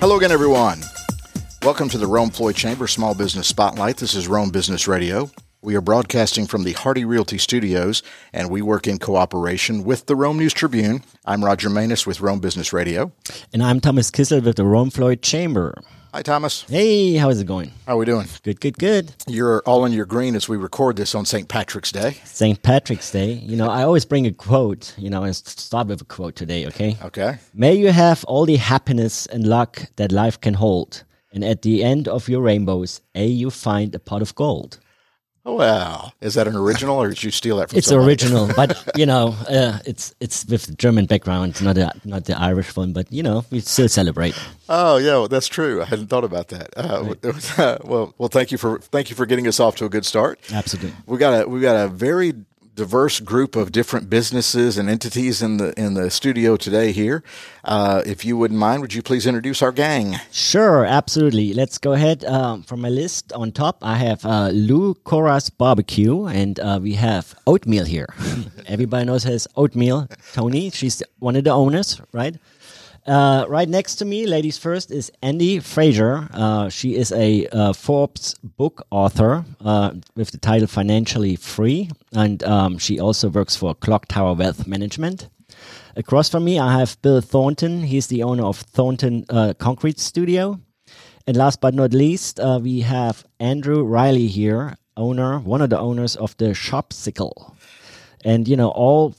[0.00, 0.80] Hello again, everyone.
[1.64, 3.96] Welcome to the Rome Floyd Chamber Small Business Spotlight.
[3.96, 5.28] This is Rome Business Radio.
[5.60, 10.14] We are broadcasting from the Hardy Realty Studios, and we work in cooperation with the
[10.14, 11.02] Rome News Tribune.
[11.24, 13.10] I'm Roger Manus with Rome Business Radio.
[13.52, 15.74] And I'm Thomas Kissel with the Rome Floyd Chamber.
[16.18, 16.62] Hi, Thomas.
[16.62, 17.70] Hey, how is it going?
[17.86, 18.26] How are we doing?
[18.42, 19.14] Good, good, good.
[19.28, 21.48] You're all in your green as we record this on St.
[21.48, 22.16] Patrick's Day.
[22.24, 22.60] St.
[22.60, 23.34] Patrick's Day.
[23.34, 24.96] You know, I always bring a quote.
[24.98, 26.96] You know, and start with a quote today, okay?
[27.04, 27.38] Okay.
[27.54, 31.04] May you have all the happiness and luck that life can hold.
[31.32, 34.80] And at the end of your rainbows, a you find a pot of gold.
[35.56, 36.12] Wow.
[36.20, 38.08] Is that an original or did you steal that from It's somebody?
[38.10, 42.38] original, but you know, uh, it's it's with the German background, not a, not the
[42.38, 42.92] Irish one.
[42.92, 44.34] But you know, we still celebrate.
[44.68, 45.80] Oh, yeah, well, that's true.
[45.82, 46.68] I hadn't thought about that.
[46.76, 47.14] Uh,
[47.84, 50.38] well, well, thank you for thank you for getting us off to a good start.
[50.52, 50.92] Absolutely.
[51.06, 52.34] We got a we got a very
[52.78, 57.24] diverse group of different businesses and entities in the in the studio today here.
[57.64, 60.14] Uh, if you wouldn't mind, would you please introduce our gang?
[60.30, 61.52] Sure, absolutely.
[61.52, 62.24] Let's go ahead.
[62.24, 66.94] Um, from my list on top, I have uh, Lou Cora's Barbecue, and uh, we
[66.94, 68.08] have Oatmeal here.
[68.66, 70.06] Everybody knows has Oatmeal.
[70.32, 72.36] Tony, she's one of the owners, right?
[73.08, 76.28] Uh, right next to me, ladies first, is Andy Fraser.
[76.30, 82.42] Uh, she is a uh, Forbes book author uh, with the title Financially Free, and
[82.42, 85.30] um, she also works for Clock Tower Wealth Management.
[85.96, 87.84] Across from me, I have Bill Thornton.
[87.84, 90.60] He's the owner of Thornton uh, Concrete Studio.
[91.26, 96.14] And last but not least, we have Andrew Riley here, owner, one of the owners
[96.14, 97.56] of the Sharp Sickle.
[98.22, 99.14] And, you know, all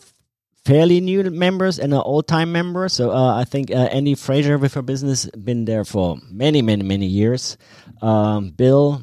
[0.70, 2.88] fairly new members and an old time member.
[2.90, 6.84] So uh, I think uh, Andy Fraser with her business been there for many, many,
[6.84, 7.58] many years.
[8.04, 9.02] Um, Bill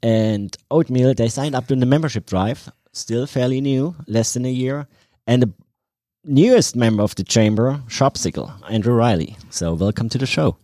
[0.00, 4.52] and Oatmeal, they signed up to the membership drive, still fairly new, less than a
[4.52, 4.86] year.
[5.26, 5.52] And the
[6.24, 9.36] newest member of the chamber, Sharp Sickle, Andrew Riley.
[9.50, 10.56] So welcome to the show.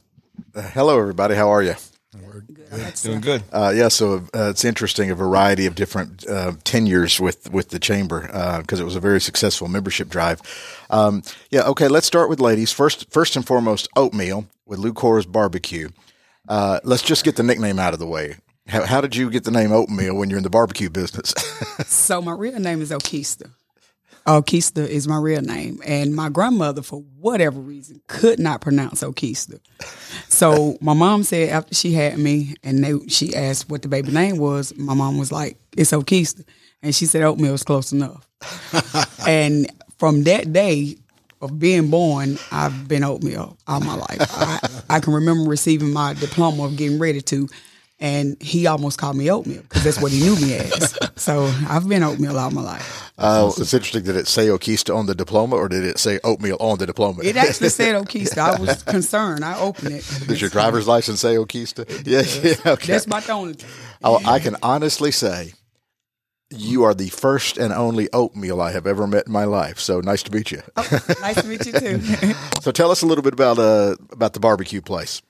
[0.55, 1.35] Uh, hello, everybody.
[1.35, 1.75] How are you?
[3.03, 3.43] Doing good.
[3.53, 7.79] Uh, yeah, so uh, it's interesting a variety of different uh, tenures with with the
[7.79, 8.23] chamber
[8.61, 10.41] because it was a very successful membership drive.
[10.91, 11.89] Um, yeah, okay.
[11.89, 13.11] Let's start with ladies first.
[13.11, 15.89] First and foremost, oatmeal with Lou Cora's barbecue.
[16.49, 18.37] Uh, let's just get the nickname out of the way.
[18.67, 21.35] How, how did you get the name oatmeal when you're in the barbecue business?
[21.87, 23.51] So my real name is Okista.
[24.27, 29.61] Okista is my real name, and my grandmother, for whatever reason, could not pronounce Okista.
[30.29, 34.13] So my mom said after she had me, and they, she asked what the baby
[34.13, 34.75] name was.
[34.77, 36.45] My mom was like, "It's Okista,"
[36.83, 38.27] and she said oatmeal was close enough.
[39.27, 40.97] and from that day
[41.43, 44.19] of being born, I've been oatmeal all my life.
[44.21, 47.49] I, I can remember receiving my diploma of getting ready to.
[48.05, 50.99] And he almost called me oatmeal because that's what he knew me as.
[51.17, 53.11] So I've been oatmeal all my life.
[53.17, 54.03] uh, it's interesting.
[54.03, 57.23] Did it say Okista on the diploma or did it say oatmeal on the diploma?
[57.23, 58.59] It actually said Okista.
[58.59, 59.43] I was concerned.
[59.43, 60.05] I opened it.
[60.27, 61.89] Does your driver's license say Okista?
[62.07, 62.73] Yeah, yeah.
[62.75, 62.93] Okay.
[62.93, 63.57] That's the only.
[64.03, 65.55] Oh, I can honestly say
[66.51, 69.79] you are the first and only oatmeal I have ever met in my life.
[69.79, 70.61] So nice to meet you.
[70.77, 72.35] Nice to meet you too.
[72.61, 75.23] So tell us a little bit about uh about the barbecue place.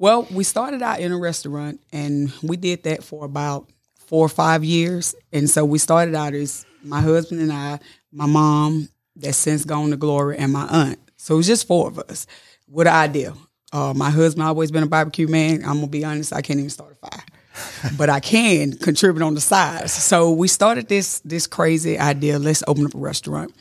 [0.00, 3.68] Well, we started out in a restaurant and we did that for about
[4.06, 5.14] four or five years.
[5.30, 7.78] And so we started out as my husband and I,
[8.10, 10.98] my mom, that's since gone to glory, and my aunt.
[11.18, 12.26] So it was just four of us
[12.66, 13.34] with an idea.
[13.74, 15.62] Uh, my husband always been a barbecue man.
[15.66, 17.92] I'm gonna be honest, I can't even start a fire.
[17.98, 19.92] but I can contribute on the sides.
[19.92, 22.38] So we started this this crazy idea.
[22.38, 23.54] Let's open up a restaurant.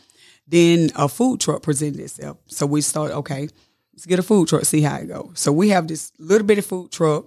[0.47, 2.37] Then a food truck presented itself.
[2.47, 3.15] So we started.
[3.17, 3.49] Okay,
[3.99, 4.63] let's get a food truck.
[4.63, 5.33] See how it goes.
[5.35, 7.25] So we have this little bitty food truck.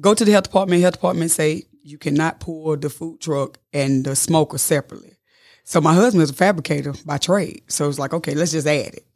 [0.00, 0.82] Go to the health department.
[0.82, 5.16] Health department say you cannot pour the food truck and the smoker separately.
[5.64, 7.62] So my husband is a fabricator by trade.
[7.68, 9.06] So it's like, okay, let's just add it.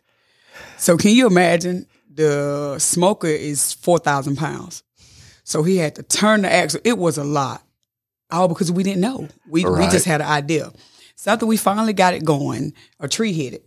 [0.79, 4.83] So can you imagine the smoker is four thousand pounds.
[5.45, 6.81] So he had to turn the axle.
[6.85, 7.63] It was a lot.
[8.31, 9.29] All because we didn't know.
[9.47, 10.73] We we just had an idea.
[11.17, 13.67] So after we finally got it going, a tree hit it.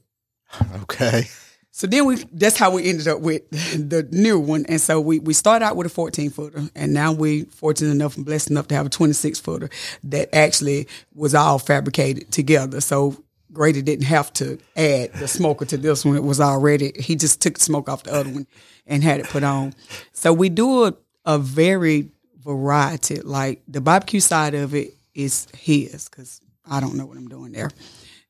[0.82, 1.28] Okay.
[1.72, 4.66] So then we that's how we ended up with the new one.
[4.68, 8.18] And so we we started out with a 14 footer and now we fortunate enough
[8.18, 9.70] and blessed enough to have a 26 footer
[10.04, 12.82] that actually was all fabricated together.
[12.82, 16.16] So Grady didn't have to add the smoker to this one.
[16.16, 18.48] It was already he just took the smoke off the other one
[18.86, 19.74] and had it put on.
[20.12, 20.94] So we do a,
[21.26, 23.22] a very variety.
[23.22, 27.52] Like the barbecue side of it is his because I don't know what I'm doing
[27.52, 27.72] there.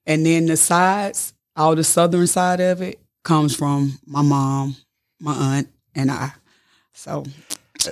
[0.06, 4.76] And then the sides, all the southern side of it comes from my mom,
[5.20, 6.32] my aunt, and I.
[6.94, 7.24] So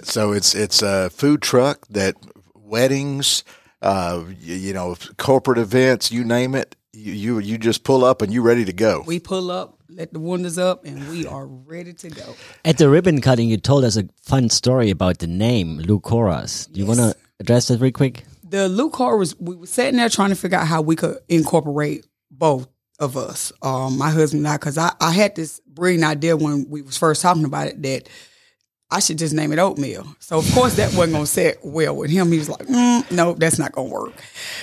[0.04, 2.16] So it's it's a food truck that
[2.56, 3.44] weddings,
[3.82, 8.22] uh, you, you know, corporate events, you name it, you, you you just pull up
[8.22, 9.04] and you're ready to go.
[9.06, 12.36] we pull up let the windows up, and we are ready to go.
[12.66, 16.72] At the ribbon cutting, you told us a fun story about the name Lou Coras.
[16.72, 18.24] Do you want to address that real quick?
[18.44, 22.06] The Lou Coras, we were sitting there trying to figure out how we could incorporate
[22.30, 22.68] both
[23.00, 26.68] of us, um, my husband and I, because I, I had this brilliant idea when
[26.70, 28.10] we was first talking about it that
[28.90, 30.08] I should just name it oatmeal.
[30.20, 32.32] So of course that wasn't gonna sit well with him.
[32.32, 34.14] He was like, mm, no, that's not gonna work.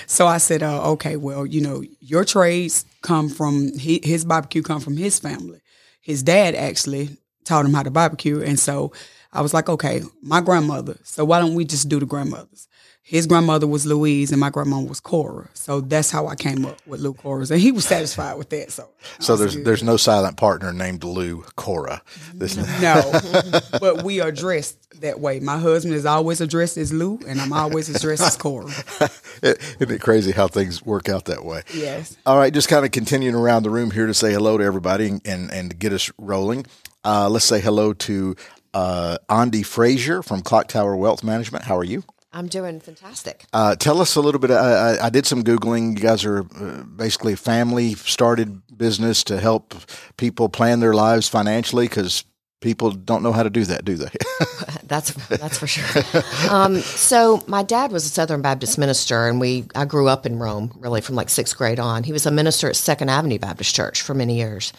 [0.07, 4.63] So I said, uh, okay, well, you know, your trades come from he, his barbecue
[4.63, 5.61] come from his family.
[6.01, 8.91] His dad actually taught him how to barbecue, and so
[9.31, 10.97] I was like, okay, my grandmother.
[11.03, 12.67] So why don't we just do the grandmothers?
[13.07, 15.47] His grandmother was Louise and my grandma was Cora.
[15.53, 18.71] So that's how I came up with Lou Coras, and he was satisfied with that.
[18.71, 19.63] So, so there's good.
[19.63, 22.01] there's no silent partner named Lou Cora.
[22.33, 25.39] This no, but we are dressed that way.
[25.39, 28.71] My husband is always addressed as Lou, and I'm always addressed as Cora.
[29.43, 31.61] Isn't it crazy how things work out that way?
[31.75, 32.17] Yes.
[32.25, 35.09] All right, just kind of continuing around the room here to say hello to everybody
[35.09, 36.65] and and, and get us rolling.
[37.03, 38.35] Uh, let's say hello to
[38.73, 41.65] uh, Andy Fraser from Clock Tower Wealth Management.
[41.65, 42.03] How are you?
[42.35, 43.45] I'm doing fantastic.
[43.53, 44.51] Uh, tell us a little bit.
[44.51, 45.95] I, I, did some googling.
[45.95, 49.73] You guys are uh, basically a family started business to help
[50.17, 52.25] people plan their lives financially because
[52.59, 54.09] people don't know how to do that, do they?
[54.83, 56.03] that's that's for sure.
[56.51, 60.37] Um, so my dad was a Southern Baptist minister, and we I grew up in
[60.37, 62.03] Rome really from like sixth grade on.
[62.03, 64.73] He was a minister at Second Avenue Baptist Church for many years.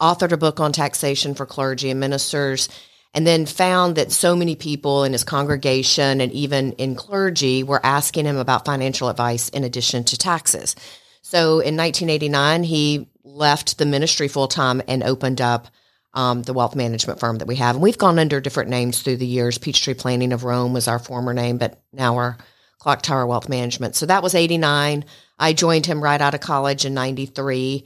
[0.00, 2.68] Authored a book on taxation for clergy and ministers
[3.14, 7.84] and then found that so many people in his congregation and even in clergy were
[7.84, 10.74] asking him about financial advice in addition to taxes.
[11.20, 15.68] So in 1989, he left the ministry full time and opened up
[16.14, 17.76] um, the wealth management firm that we have.
[17.76, 19.58] And we've gone under different names through the years.
[19.58, 22.36] Peachtree Planning of Rome was our former name, but now we're
[22.78, 23.94] Clock Tower Wealth Management.
[23.94, 25.04] So that was 89.
[25.38, 27.84] I joined him right out of college in 93.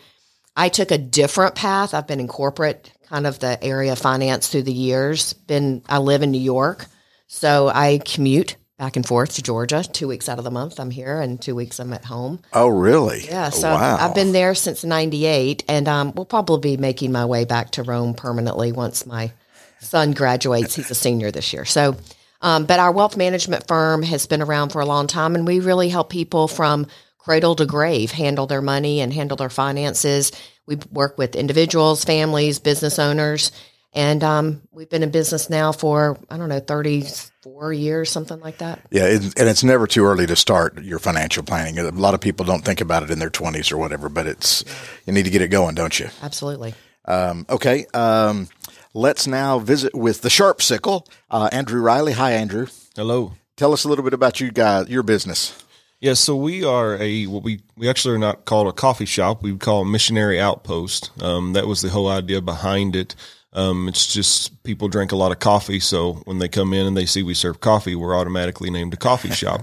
[0.56, 1.94] I took a different path.
[1.94, 5.32] I've been in corporate kind of the area of finance through the years.
[5.32, 6.86] Been I live in New York,
[7.26, 9.82] so I commute back and forth to Georgia.
[9.82, 12.40] Two weeks out of the month I'm here, and two weeks I'm at home.
[12.52, 13.24] Oh, really?
[13.26, 13.50] Yeah.
[13.50, 13.96] So wow.
[13.98, 17.82] I've been there since '98, and um, we'll probably be making my way back to
[17.82, 19.32] Rome permanently once my
[19.80, 20.74] son graduates.
[20.74, 21.96] He's a senior this year, so.
[22.42, 25.58] Um, but our wealth management firm has been around for a long time, and we
[25.58, 26.86] really help people from
[27.18, 30.30] cradle to grave handle their money and handle their finances
[30.66, 33.52] we work with individuals, families, business owners,
[33.92, 37.04] and um, we've been in business now for I don't know thirty
[37.42, 38.84] four years, something like that.
[38.90, 41.78] Yeah, it, and it's never too early to start your financial planning.
[41.78, 44.64] A lot of people don't think about it in their twenties or whatever, but it's
[45.06, 46.08] you need to get it going, don't you?
[46.22, 46.74] Absolutely.
[47.06, 47.86] Um, okay.
[47.94, 48.48] Um,
[48.92, 52.12] let's now visit with the Sharp Sickle, uh, Andrew Riley.
[52.12, 52.66] Hi, Andrew.
[52.96, 53.32] Hello.
[53.56, 55.64] Tell us a little bit about you guys, your business.
[56.00, 59.42] Yeah, so we are a what we we actually are not called a coffee shop.
[59.42, 61.10] We call a missionary outpost.
[61.22, 63.14] Um, that was the whole idea behind it.
[63.54, 66.96] Um, it's just people drink a lot of coffee, so when they come in and
[66.96, 69.62] they see we serve coffee, we're automatically named a coffee shop.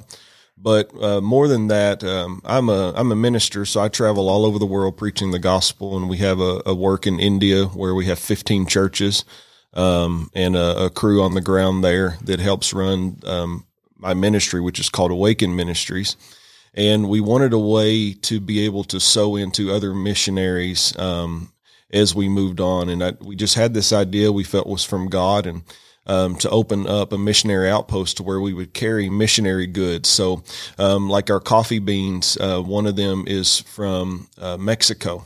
[0.58, 4.46] But uh, more than that, um, I'm a I'm a minister, so I travel all
[4.46, 7.94] over the world preaching the gospel, and we have a, a work in India where
[7.94, 9.24] we have 15 churches
[9.74, 13.66] um, and a, a, crew on the ground there that helps run um,
[14.04, 16.18] my ministry, which is called Awaken Ministries.
[16.76, 21.54] And we wanted a way to be able to sow into other missionaries um,
[21.92, 22.90] as we moved on.
[22.90, 25.64] And I, we just had this idea we felt was from God and
[26.06, 30.10] um, to open up a missionary outpost to where we would carry missionary goods.
[30.10, 30.44] So,
[30.78, 35.26] um, like our coffee beans, uh, one of them is from uh, Mexico,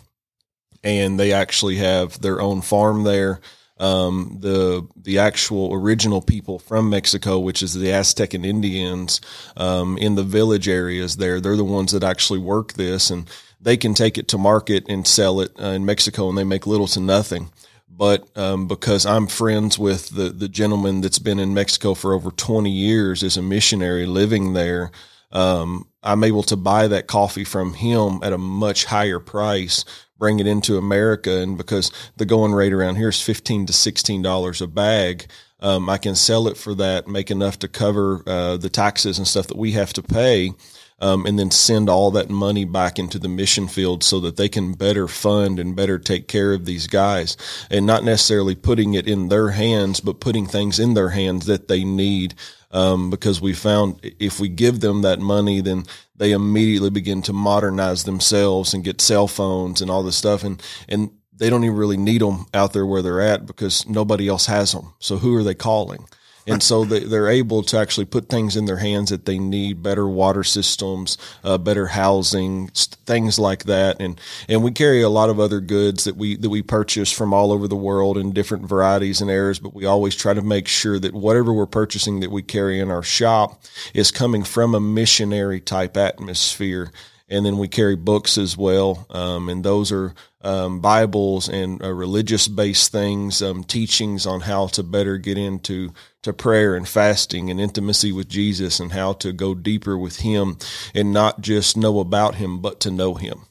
[0.83, 3.41] and they actually have their own farm there
[3.79, 9.21] um, the the actual original people from Mexico, which is the Aztec and Indians
[9.55, 11.39] um, in the village areas there.
[11.39, 13.29] They're the ones that actually work this, and
[13.61, 16.67] they can take it to market and sell it uh, in Mexico, and they make
[16.67, 17.51] little to nothing.
[17.89, 22.31] But um, because I'm friends with the the gentleman that's been in Mexico for over
[22.31, 24.91] 20 years as a missionary living there.
[25.29, 29.83] Um, I'm able to buy that coffee from him at a much higher price
[30.17, 31.37] bring it into America.
[31.37, 35.27] And because the going rate around here is 15 to $16 a bag,
[35.59, 39.27] um, I can sell it for that, make enough to cover uh, the taxes and
[39.27, 40.53] stuff that we have to pay.
[40.99, 44.49] Um, and then send all that money back into the mission field so that they
[44.49, 47.37] can better fund and better take care of these guys
[47.69, 51.67] and not necessarily putting it in their hands, but putting things in their hands that
[51.67, 52.33] they need.
[52.71, 55.83] Um, because we found if we give them that money, then
[56.15, 60.43] they immediately begin to modernize themselves and get cell phones and all this stuff.
[60.43, 64.27] And, and they don't even really need them out there where they're at because nobody
[64.27, 64.93] else has them.
[64.99, 66.05] So who are they calling?
[66.47, 69.83] And so they, they're able to actually put things in their hands that they need:
[69.83, 73.97] better water systems, uh, better housing, things like that.
[73.99, 77.33] And and we carry a lot of other goods that we that we purchase from
[77.33, 79.59] all over the world in different varieties and areas.
[79.59, 82.89] But we always try to make sure that whatever we're purchasing that we carry in
[82.89, 83.61] our shop
[83.93, 86.91] is coming from a missionary type atmosphere
[87.29, 91.91] and then we carry books as well, um, and those are um, Bibles and uh,
[91.91, 95.93] religious based things, um, teachings on how to better get into
[96.23, 100.57] to prayer and fasting and intimacy with Jesus, and how to go deeper with Him,
[100.93, 103.41] and not just know about Him, but to know Him.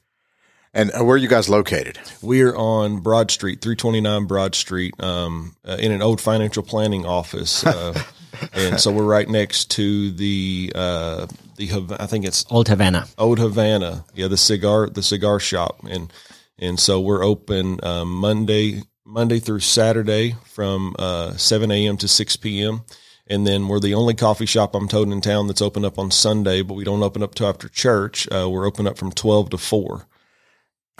[0.73, 1.99] And uh, where are you guys located?
[2.21, 7.06] We are on Broad Street, 329 Broad Street, um, uh, in an old financial planning
[7.06, 7.64] office.
[7.64, 7.99] Uh,
[8.52, 13.06] and so we're right next to the uh, the I think it's Old Havana.
[13.18, 16.12] Old Havana, yeah, the cigar the cigar shop, and
[16.59, 21.97] and so we're open um, Monday Monday through Saturday from uh, seven a.m.
[21.99, 22.83] to six p.m.
[23.28, 26.12] And then we're the only coffee shop I'm told in town that's open up on
[26.12, 28.28] Sunday, but we don't open up till after church.
[28.30, 30.06] Uh, we're open up from twelve to four.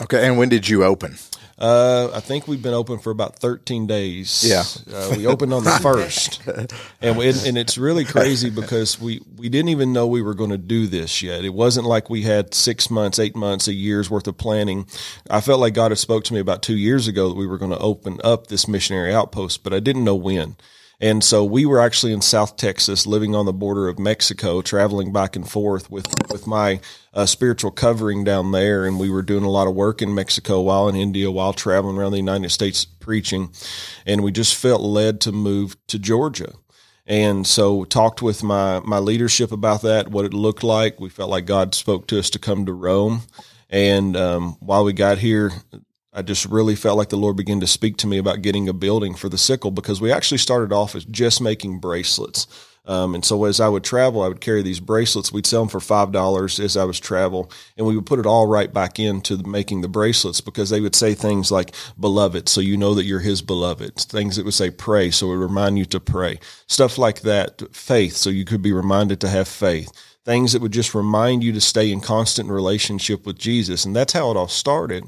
[0.00, 1.18] Okay, and when did you open?
[1.58, 4.44] Uh, I think we've been open for about 13 days.
[4.46, 6.42] Yeah, uh, we opened on the first,
[7.00, 10.50] and, we, and it's really crazy because we we didn't even know we were going
[10.50, 11.44] to do this yet.
[11.46, 14.86] It wasn't like we had six months, eight months, a year's worth of planning.
[15.30, 17.58] I felt like God had spoke to me about two years ago that we were
[17.58, 20.56] going to open up this missionary outpost, but I didn't know when.
[20.99, 25.12] And so we were actually in South Texas, living on the border of Mexico, traveling
[25.12, 26.81] back and forth with with my
[27.12, 30.61] uh, spiritual covering down there, and we were doing a lot of work in Mexico
[30.62, 33.53] while in India, while traveling around the United States preaching,
[34.07, 36.55] and we just felt led to move to Georgia.
[37.07, 40.99] And so talked with my my leadership about that, what it looked like.
[40.99, 43.23] We felt like God spoke to us to come to Rome.
[43.69, 45.53] And um, while we got here,
[46.16, 48.73] I just really felt like the Lord began to speak to me about getting a
[48.73, 52.46] building for the sickle because we actually started off as just making bracelets.
[52.87, 55.30] Um, and so as I would travel, I would carry these bracelets.
[55.30, 58.26] We'd sell them for five dollars as I was travel, and we would put it
[58.26, 62.61] all right back into making the bracelets because they would say things like "beloved," so
[62.61, 63.96] you know that you're His beloved.
[63.96, 66.38] Things that would say "pray," so it would remind you to pray.
[66.68, 67.75] Stuff like that.
[67.75, 69.90] Faith, so you could be reminded to have faith
[70.26, 73.85] things that would just remind you to stay in constant relationship with Jesus.
[73.85, 75.04] And that's how it all started.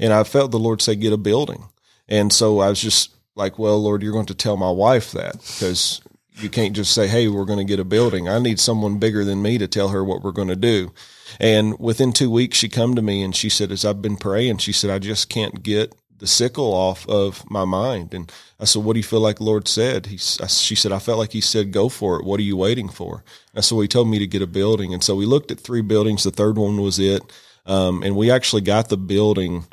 [0.00, 1.64] And I felt the Lord say, get a building.
[2.08, 5.34] And so I was just like, well, Lord, you're going to tell my wife that
[5.34, 6.00] because
[6.36, 8.30] you can't just say, hey, we're going to get a building.
[8.30, 10.90] I need someone bigger than me to tell her what we're going to do.
[11.38, 14.58] And within two weeks, she come to me and she said, as I've been praying,
[14.58, 18.14] she said, I just can't get the sickle off of my mind.
[18.14, 20.06] And I said, what do you feel like Lord said?
[20.06, 22.24] He, I, she said, I felt like he said, go for it.
[22.24, 23.24] What are you waiting for?
[23.54, 24.94] And so he told me to get a building.
[24.94, 26.22] And so we looked at three buildings.
[26.22, 27.22] The third one was it.
[27.66, 29.66] Um, and we actually got the building,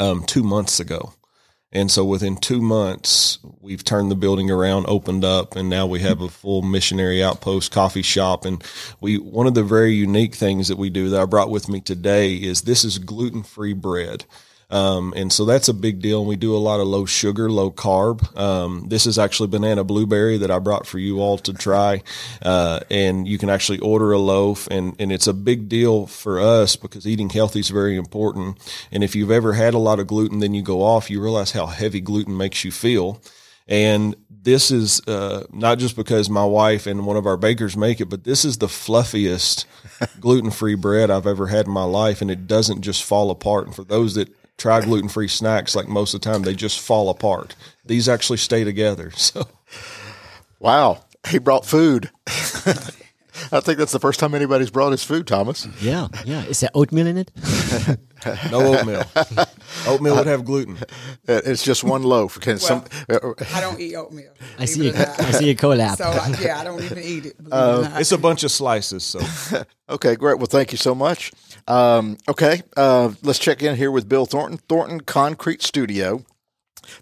[0.00, 1.12] um, two months ago.
[1.72, 6.00] And so within two months, we've turned the building around, opened up, and now we
[6.00, 8.46] have a full missionary outpost coffee shop.
[8.46, 8.64] And
[9.02, 11.82] we, one of the very unique things that we do that I brought with me
[11.82, 14.24] today is this is gluten free bread.
[14.68, 16.20] Um, and so that's a big deal.
[16.20, 18.36] And we do a lot of low sugar, low carb.
[18.36, 22.02] Um, this is actually banana blueberry that I brought for you all to try.
[22.42, 26.40] Uh, and you can actually order a loaf and, and it's a big deal for
[26.40, 28.58] us because eating healthy is very important.
[28.90, 31.52] And if you've ever had a lot of gluten, then you go off, you realize
[31.52, 33.22] how heavy gluten makes you feel.
[33.68, 38.00] And this is uh, not just because my wife and one of our bakers make
[38.00, 39.66] it, but this is the fluffiest
[40.20, 42.20] gluten free bread I've ever had in my life.
[42.20, 43.66] And it doesn't just fall apart.
[43.66, 46.80] And for those that try gluten free snacks, like most of the time, they just
[46.80, 47.54] fall apart.
[47.84, 49.12] These actually stay together.
[49.16, 49.48] So,
[50.58, 52.10] wow, he brought food.
[53.52, 55.66] I think that's the first time anybody's brought his food, Thomas.
[55.80, 56.44] Yeah, yeah.
[56.44, 57.30] Is there oatmeal in it?
[58.50, 59.04] no oatmeal.
[59.86, 60.78] oatmeal would have gluten.
[61.26, 62.40] It's just one loaf.
[62.40, 62.84] Can well, some?
[63.54, 64.32] I don't eat oatmeal.
[64.58, 64.88] I see.
[64.88, 65.96] A, I see a collab.
[65.96, 67.36] So I, yeah, I don't even eat it.
[67.50, 69.04] Uh, it's a bunch of slices.
[69.04, 69.20] So
[69.88, 70.38] okay, great.
[70.38, 71.32] Well, thank you so much.
[71.68, 76.24] Um, okay, uh, let's check in here with Bill Thornton, Thornton Concrete Studio.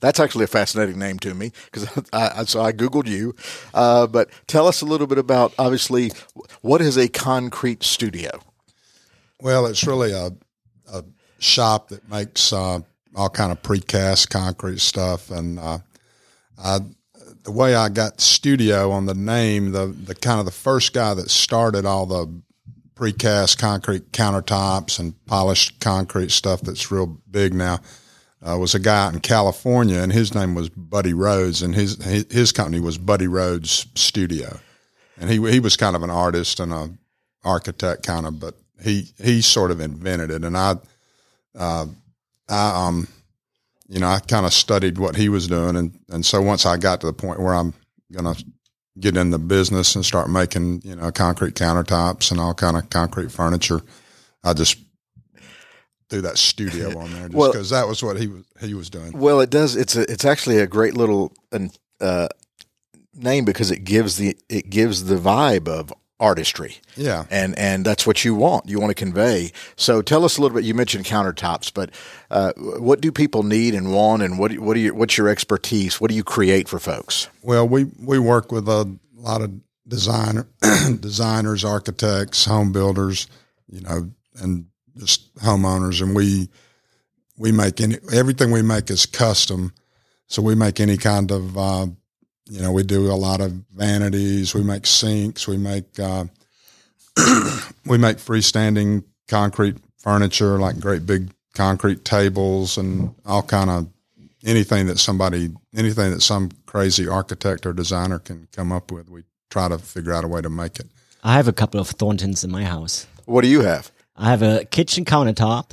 [0.01, 3.35] That's actually a fascinating name to me because I, I, so I googled you.
[3.73, 6.13] Uh, but tell us a little bit about obviously
[6.61, 8.41] what is a concrete studio.
[9.41, 10.31] Well, it's really a,
[10.93, 11.05] a
[11.39, 12.81] shop that makes uh,
[13.15, 15.79] all kind of precast concrete stuff, and uh,
[16.59, 16.79] I,
[17.43, 21.15] the way I got studio on the name, the the kind of the first guy
[21.15, 22.43] that started all the
[22.95, 27.81] precast concrete countertops and polished concrete stuff that's real big now
[28.45, 32.03] uh, was a guy out in California, and his name was Buddy Rhodes, and his
[32.31, 34.61] his company was Buddy Rhodes Studio,
[35.19, 36.91] and he he was kind of an artist and a
[37.43, 40.77] architect kind of, but he he sort of invented it, and I
[41.59, 41.87] uh,
[42.49, 43.09] I um
[43.89, 46.77] you know I kind of studied what he was doing, and and so once I
[46.77, 47.73] got to the point where I'm
[48.13, 48.35] gonna
[49.01, 52.91] get in the business and start making you know concrete countertops and all kind of
[52.91, 53.81] concrete furniture.
[54.43, 54.77] I just
[56.11, 58.91] threw that studio on there just Well- because that was what he was he was
[58.91, 59.13] doing.
[59.19, 59.77] Well, it does.
[59.77, 60.11] It's a.
[60.11, 61.33] It's actually a great little
[62.01, 62.29] uh,
[63.15, 66.77] name because it gives the it gives the vibe of artistry.
[66.97, 67.25] Yeah.
[67.31, 68.69] and and that's what you want.
[68.69, 69.53] You want to convey.
[69.77, 70.65] So tell us a little bit.
[70.65, 71.91] You mentioned countertops, but
[72.31, 76.01] uh, what do people need and want, and what what do you what's your expertise?
[76.01, 77.29] What do you create for folks?
[77.43, 79.53] Well, we we work with a lot of
[79.87, 80.47] designer
[81.01, 83.27] designers, architects, home builders,
[83.69, 84.67] you know, and
[84.97, 86.49] just homeowners, and we
[87.37, 89.73] we make any everything we make is custom.
[90.27, 91.87] So we make any kind of uh,
[92.47, 94.55] you know we do a lot of vanities.
[94.55, 95.47] We make sinks.
[95.47, 96.25] We make uh,
[97.87, 103.89] we make freestanding concrete furniture, like great big concrete tables and all kind of
[104.45, 109.09] anything that somebody anything that some crazy architect or designer can come up with.
[109.09, 110.87] We try to figure out a way to make it.
[111.23, 113.07] I have a couple of Thorntons in my house.
[113.25, 113.91] What do you have?
[114.17, 115.73] I have a kitchen countertop.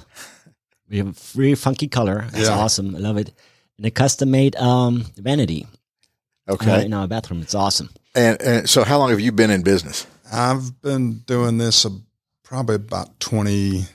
[0.89, 2.25] We have a really funky color.
[2.33, 2.57] It's Yeah.
[2.57, 2.95] awesome.
[2.95, 3.31] I love it.
[3.77, 5.67] And a custom made um, vanity
[6.47, 7.41] uh, Okay, in our bathroom.
[7.41, 7.89] It's awesome.
[8.15, 10.05] and, and so how long have you been in business?
[10.31, 11.89] I've been doing this uh,
[12.43, 13.85] probably about 20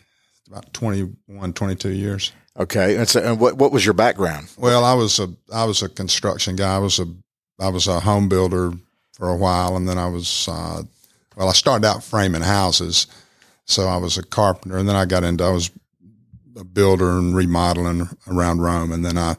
[0.48, 2.32] about 21 22 years.
[2.58, 4.48] Okay, and so and what what was your background?
[4.56, 6.76] Well, I was a I was a construction guy.
[6.76, 7.06] I was a
[7.60, 8.72] I was a home builder
[9.12, 10.82] for a while, and then I was uh,
[11.36, 11.48] well.
[11.48, 13.06] I started out framing houses,
[13.66, 15.70] so I was a carpenter, and then I got into I was
[16.56, 19.36] a builder and remodeling around Rome, and then I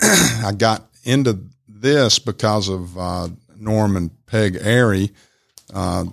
[0.00, 5.10] I got into this because of uh, Norm and Peg Airy.
[5.72, 6.04] Uh,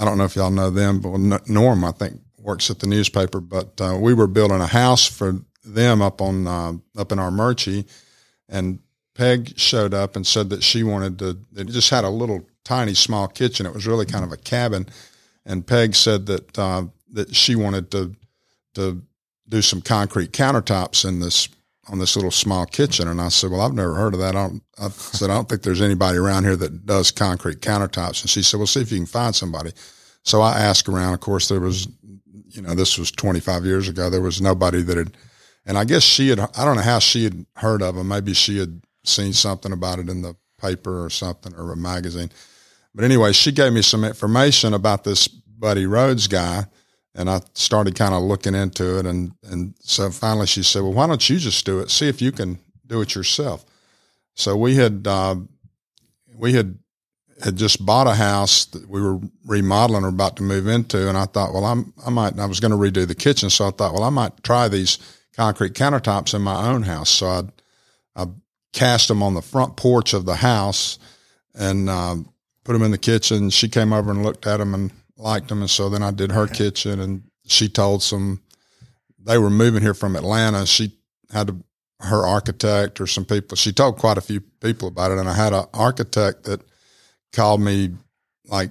[0.00, 3.40] I don't know if y'all know them, but Norm I think works at the newspaper.
[3.40, 7.86] But uh, we were building a house for them up on uh, up in Armuchee,
[8.48, 8.78] and
[9.14, 11.38] Peg showed up and said that she wanted to.
[11.56, 13.66] It just had a little tiny small kitchen.
[13.66, 14.86] It was really kind of a cabin,
[15.46, 18.14] and Peg said that uh, that she wanted to
[18.74, 19.02] to
[19.48, 21.48] do some concrete countertops in this
[21.88, 23.06] on this little small kitchen.
[23.06, 24.34] And I said, well, I've never heard of that.
[24.34, 28.22] I, I said, I don't think there's anybody around here that does concrete countertops.
[28.22, 29.70] And she said, well, see if you can find somebody.
[30.24, 31.14] So I asked around.
[31.14, 31.86] Of course, there was,
[32.50, 34.10] you know, this was 25 years ago.
[34.10, 35.16] There was nobody that had,
[35.64, 38.08] and I guess she had, I don't know how she had heard of them.
[38.08, 42.32] Maybe she had seen something about it in the paper or something or a magazine.
[42.96, 46.66] But anyway, she gave me some information about this Buddy Rhodes guy
[47.16, 50.92] and I started kind of looking into it, and and so finally she said, "Well,
[50.92, 51.90] why don't you just do it?
[51.90, 53.64] See if you can do it yourself."
[54.34, 55.36] So we had uh,
[56.36, 56.78] we had
[57.42, 61.16] had just bought a house that we were remodeling or about to move into, and
[61.16, 63.70] I thought, well, I'm I might I was going to redo the kitchen, so I
[63.70, 64.98] thought, well, I might try these
[65.34, 67.08] concrete countertops in my own house.
[67.08, 67.42] So I
[68.14, 68.26] I
[68.74, 70.98] cast them on the front porch of the house
[71.54, 72.16] and uh,
[72.66, 73.48] put them in the kitchen.
[73.50, 76.32] She came over and looked at them and liked them, and so then I did
[76.32, 78.42] her kitchen, and she told some.
[79.24, 80.66] They were moving here from Atlanta.
[80.66, 80.92] She
[81.32, 81.56] had to,
[82.00, 83.56] her architect or some people.
[83.56, 86.60] She told quite a few people about it, and I had an architect that
[87.32, 87.94] called me
[88.46, 88.70] like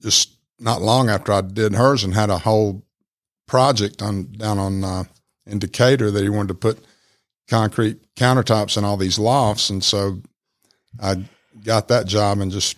[0.00, 2.82] just not long after I did hers, and had a whole
[3.46, 5.04] project on down on uh,
[5.46, 6.84] in Decatur that he wanted to put
[7.48, 10.20] concrete countertops in all these lofts, and so
[11.00, 11.24] I
[11.64, 12.76] got that job and just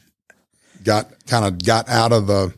[0.84, 2.54] got kind of got out of the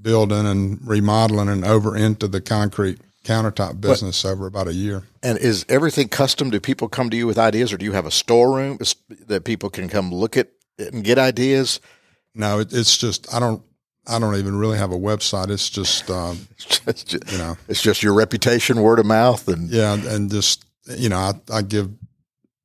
[0.00, 5.02] building and remodeling and over into the concrete countertop business over about a year.
[5.22, 6.50] And is everything custom?
[6.50, 8.78] Do people come to you with ideas, or do you have a storeroom
[9.26, 11.80] that people can come look at and get ideas?
[12.34, 13.62] No, it, it's just I don't
[14.06, 15.50] I don't even really have a website.
[15.50, 16.46] It's just um,
[16.86, 20.64] It's just, you know it's just your reputation, word of mouth, and yeah, and just
[20.96, 21.90] you know I, I give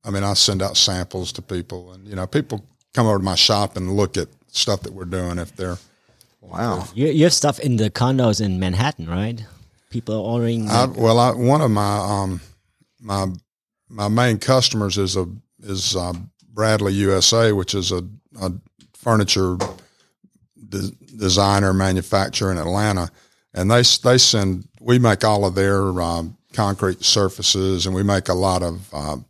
[0.04, 3.24] I mean I send out samples to people and you know people come over to
[3.24, 5.78] my shop and look at stuff that we're doing if they're
[6.40, 6.86] wow.
[6.94, 9.44] You, you have stuff in the condos in Manhattan, right?
[9.90, 10.70] People are ordering.
[10.70, 12.40] I, well, I, one of my um,
[13.00, 13.26] my
[13.88, 15.26] my main customers is a
[15.62, 16.14] is uh,
[16.48, 18.02] Bradley USA, which is a,
[18.40, 18.52] a
[18.94, 19.56] furniture
[20.68, 23.10] de- designer manufacturer in Atlanta,
[23.52, 28.28] and they they send we make all of their um, concrete surfaces, and we make
[28.28, 29.26] a lot of um,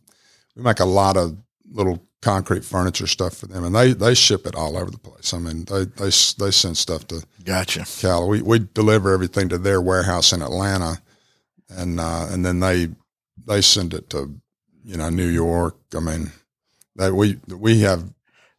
[0.55, 1.37] we make a lot of
[1.71, 5.33] little concrete furniture stuff for them, and they they ship it all over the place.
[5.33, 6.05] I mean, they they
[6.39, 7.85] they send stuff to Gotcha.
[7.99, 8.27] Cali.
[8.27, 11.01] We we deliver everything to their warehouse in Atlanta,
[11.69, 12.89] and uh, and then they
[13.45, 14.35] they send it to
[14.83, 15.77] you know New York.
[15.95, 16.31] I mean,
[16.97, 18.03] that we we have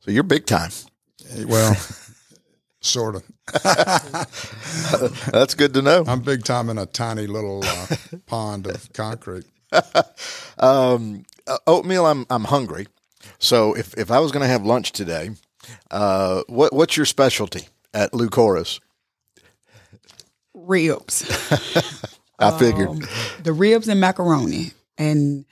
[0.01, 0.71] So you're big time.
[1.47, 1.77] well,
[2.81, 3.25] sort of.
[5.33, 6.05] That's good to know.
[6.07, 7.87] I'm big time in a tiny little uh,
[8.27, 9.47] pond of concrete.
[10.59, 12.07] Um, uh, oatmeal.
[12.07, 12.87] I'm I'm hungry.
[13.45, 15.31] So if if I was going to have lunch today,
[15.91, 18.81] Uh, what what's your specialty at Lou Cora's?
[20.55, 21.25] Ribs.
[22.39, 22.89] I figured.
[22.89, 23.03] Um,
[23.43, 24.73] the ribs and macaroni.
[24.99, 25.45] And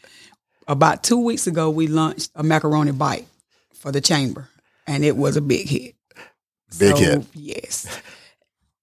[0.69, 3.27] about two weeks ago, we launched a macaroni bite
[3.75, 4.49] for the chamber,
[4.87, 5.95] and it was a big hit.
[6.79, 7.27] Big so, hit.
[7.35, 7.87] Yes.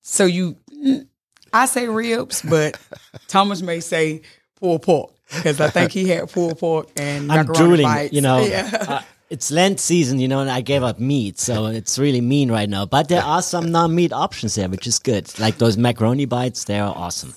[0.01, 1.07] So you, mm,
[1.53, 2.79] I say ribs, but
[3.27, 4.21] Thomas may say
[4.59, 7.83] pulled pork because I think he had pulled pork and I'm macaroni drooling.
[7.83, 8.13] bites.
[8.13, 8.85] You know, Yeah.
[8.87, 12.51] uh, it's Lent season, you know, and I gave up meat, so it's really mean
[12.51, 12.85] right now.
[12.87, 15.31] But there are some non-meat options there, which is good.
[15.39, 17.35] Like those macaroni bites, they are awesome.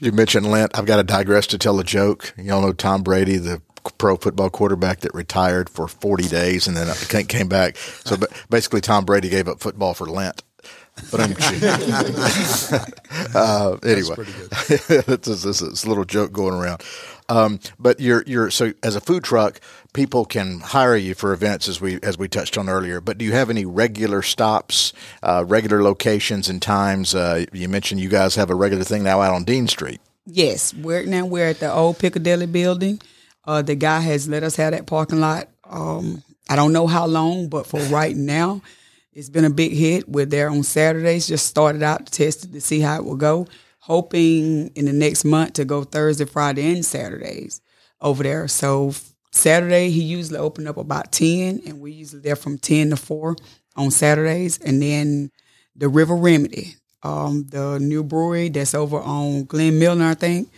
[0.00, 0.76] You mentioned Lent.
[0.78, 2.34] I've got to digress to tell a joke.
[2.36, 3.62] You all know Tom Brady, the
[3.96, 7.76] pro football quarterback that retired for 40 days and then came- came back.
[7.78, 8.16] So
[8.50, 10.42] basically, Tom Brady gave up football for Lent.
[11.10, 11.32] But I'm
[13.34, 14.14] uh, anyway,
[14.68, 16.82] it's, it's, it's a little joke going around.
[17.28, 19.60] Um, but you're you're so as a food truck,
[19.92, 23.00] people can hire you for events as we as we touched on earlier.
[23.00, 27.14] But do you have any regular stops, uh, regular locations and times?
[27.14, 30.00] Uh, you mentioned you guys have a regular thing now out on Dean Street.
[30.26, 33.00] Yes, we're now we're at the old Piccadilly building.
[33.46, 35.48] Uh, the guy has let us have that parking lot.
[35.64, 38.62] Um, I don't know how long, but for right now,
[39.14, 40.08] it's been a big hit.
[40.08, 41.26] We're there on Saturdays.
[41.26, 43.46] Just started out to test it to see how it will go.
[43.80, 47.60] Hoping in the next month to go Thursday, Friday, and Saturdays
[48.00, 48.48] over there.
[48.48, 48.92] So
[49.30, 53.36] Saturday he usually opened up about ten, and we usually there from ten to four
[53.76, 55.30] on Saturdays, and then
[55.76, 60.48] the River Remedy, um, the new brewery that's over on Glenn Milner, I think.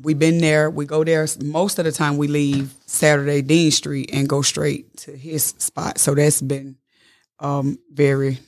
[0.00, 0.68] We've been there.
[0.68, 2.16] We go there most of the time.
[2.16, 5.98] We leave Saturday Dean Street and go straight to his spot.
[5.98, 6.76] So that's been
[7.42, 8.38] um, very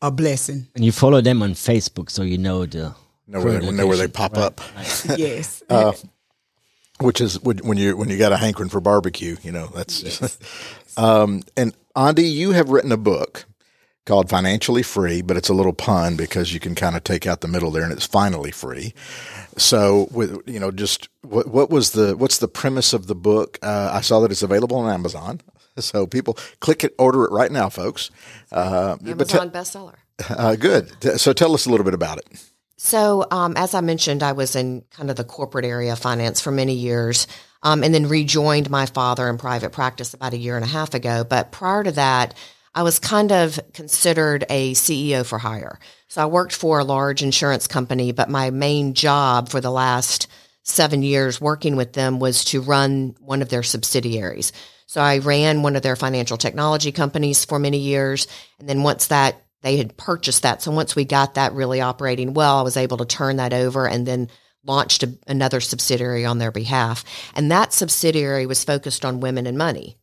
[0.00, 0.66] a blessing.
[0.74, 2.94] And you follow them on Facebook, so you know the
[3.26, 4.42] Know where they, know where they pop Right.
[4.44, 4.60] up.
[5.18, 5.62] yes.
[7.00, 10.38] which is when when you when you got a hankering for barbecue, you know that's.
[10.96, 13.46] um, and Andy, you have written a book
[14.06, 17.40] called "Financially Free," but it's a little pun because you can kind of take out
[17.40, 18.94] the middle there, and it's finally free.
[19.56, 23.58] So, with you know, just what what was the what's the premise of the book?
[23.62, 25.40] Uh, I saw that it's available on Amazon,
[25.78, 28.10] so people click it, order it right now, folks.
[28.52, 29.96] Uh, Amazon bestseller.
[30.30, 31.18] uh, good.
[31.20, 32.26] So, tell us a little bit about it.
[32.76, 36.40] So, um, as I mentioned, I was in kind of the corporate area of finance
[36.40, 37.26] for many years,
[37.62, 40.94] um, and then rejoined my father in private practice about a year and a half
[40.94, 41.24] ago.
[41.24, 42.34] But prior to that,
[42.74, 45.78] I was kind of considered a CEO for hire.
[46.08, 50.26] So I worked for a large insurance company, but my main job for the last
[50.62, 54.52] seven years working with them was to run one of their subsidiaries.
[54.86, 58.26] So I ran one of their financial technology companies for many years.
[58.58, 60.62] And then once that they had purchased that.
[60.62, 63.88] So once we got that really operating well, I was able to turn that over
[63.88, 64.28] and then
[64.62, 67.04] launched a, another subsidiary on their behalf.
[67.34, 69.96] And that subsidiary was focused on women and money.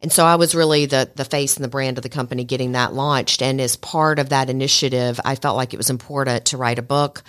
[0.00, 2.72] And so I was really the the face and the brand of the company getting
[2.72, 3.42] that launched.
[3.42, 6.82] And as part of that initiative, I felt like it was important to write a
[6.82, 7.22] book.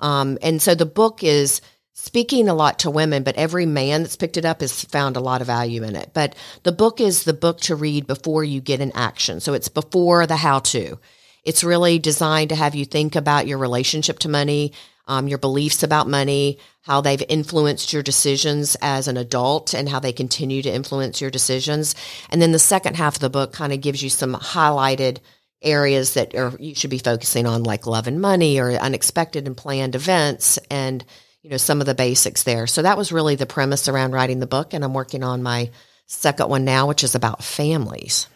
[0.00, 1.60] Um, and so the book is
[1.98, 5.20] speaking a lot to women, but every man that's picked it up has found a
[5.20, 6.10] lot of value in it.
[6.12, 9.40] But the book is the book to read before you get in action.
[9.40, 10.98] So it's before the how to.
[11.42, 14.74] It's really designed to have you think about your relationship to money,
[15.06, 19.98] um, your beliefs about money, how they've influenced your decisions as an adult, and how
[19.98, 21.94] they continue to influence your decisions.
[22.28, 25.18] And then the second half of the book kind of gives you some highlighted
[25.62, 29.56] areas that are, you should be focusing on, like love and money or unexpected and
[29.56, 31.02] planned events, and
[31.46, 32.66] you know some of the basics there.
[32.66, 35.70] So that was really the premise around writing the book, and I'm working on my
[36.06, 38.26] second one now, which is about families.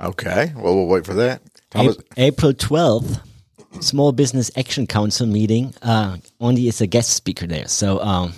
[0.00, 1.42] Okay, well, we'll wait for that.
[1.42, 3.20] A- Thomas, April 12th,
[3.80, 5.74] Small Business Action Council meeting.
[5.82, 7.68] Uh, Andy is a guest speaker there.
[7.68, 8.32] So um,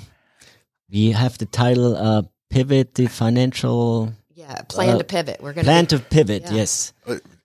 [0.91, 5.41] we have the title uh, Pivot the Financial Yeah, plan to pivot.
[5.41, 6.53] We're going to Plan to to Pivot, Yeah.
[6.55, 6.93] yes.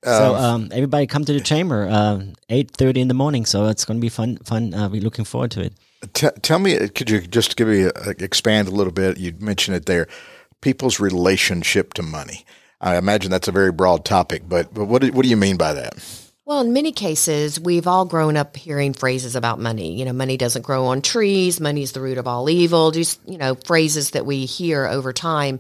[0.04, 3.46] so um, everybody come to the chamber, uh, 8.30 in the morning.
[3.46, 4.38] So it's going to be fun.
[4.38, 4.74] Fun.
[4.74, 5.74] Uh, we're looking forward to it.
[6.14, 9.18] T- tell me, could you just give me a, expand a little bit?
[9.18, 10.08] You mentioned it there.
[10.62, 12.46] People's relationship to money.
[12.80, 15.58] I imagine that's a very broad topic, but but what do, what do you mean
[15.58, 15.94] by that?
[16.46, 19.94] Well, in many cases, we've all grown up hearing phrases about money.
[19.94, 21.62] You know, money doesn't grow on trees.
[21.62, 22.92] Money is the root of all evil.
[22.92, 25.60] Just, you know, phrases that we hear over time.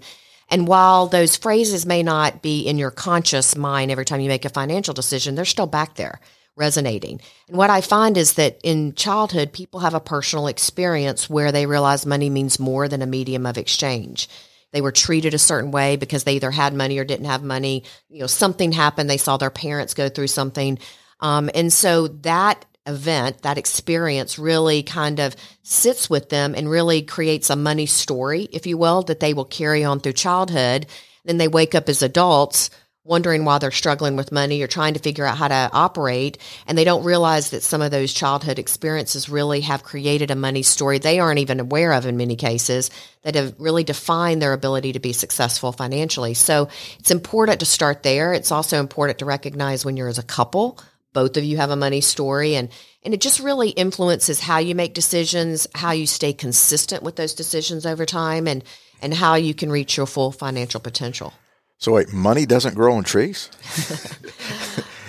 [0.49, 4.43] And while those phrases may not be in your conscious mind every time you make
[4.43, 6.19] a financial decision, they're still back there
[6.61, 7.19] resonating.
[7.49, 11.65] And what I find is that in childhood, people have a personal experience where they
[11.65, 14.29] realize money means more than a medium of exchange.
[14.71, 17.83] They were treated a certain way because they either had money or didn't have money.
[18.07, 19.09] You know, something happened.
[19.09, 20.79] They saw their parents go through something.
[21.19, 27.01] Um, and so that event, that experience really kind of sits with them and really
[27.01, 30.85] creates a money story, if you will, that they will carry on through childhood.
[31.25, 32.69] Then they wake up as adults
[33.03, 36.37] wondering why they're struggling with money or trying to figure out how to operate.
[36.67, 40.61] And they don't realize that some of those childhood experiences really have created a money
[40.61, 42.91] story they aren't even aware of in many cases
[43.23, 46.35] that have really defined their ability to be successful financially.
[46.35, 48.33] So it's important to start there.
[48.33, 50.79] It's also important to recognize when you're as a couple,
[51.13, 52.69] both of you have a money story and
[53.03, 57.33] and it just really influences how you make decisions, how you stay consistent with those
[57.33, 58.63] decisions over time and
[59.01, 61.33] and how you can reach your full financial potential.
[61.81, 63.49] So wait, money doesn't grow on trees?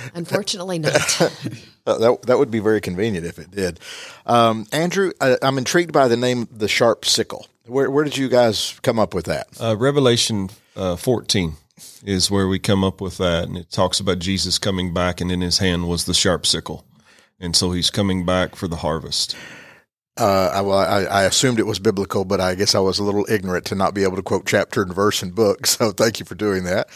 [0.14, 0.92] Unfortunately, not.
[1.84, 3.80] That that would be very convenient if it did.
[4.24, 7.48] Um, Andrew, I, I'm intrigued by the name, the sharp sickle.
[7.66, 9.48] Where where did you guys come up with that?
[9.60, 11.54] Uh, Revelation uh, 14
[12.04, 15.32] is where we come up with that, and it talks about Jesus coming back, and
[15.32, 16.84] in his hand was the sharp sickle,
[17.40, 19.34] and so he's coming back for the harvest.
[20.18, 23.02] Uh, I, well, I, I assumed it was biblical, but I guess I was a
[23.02, 25.66] little ignorant to not be able to quote chapter and verse and book.
[25.72, 26.88] So thank you for doing that.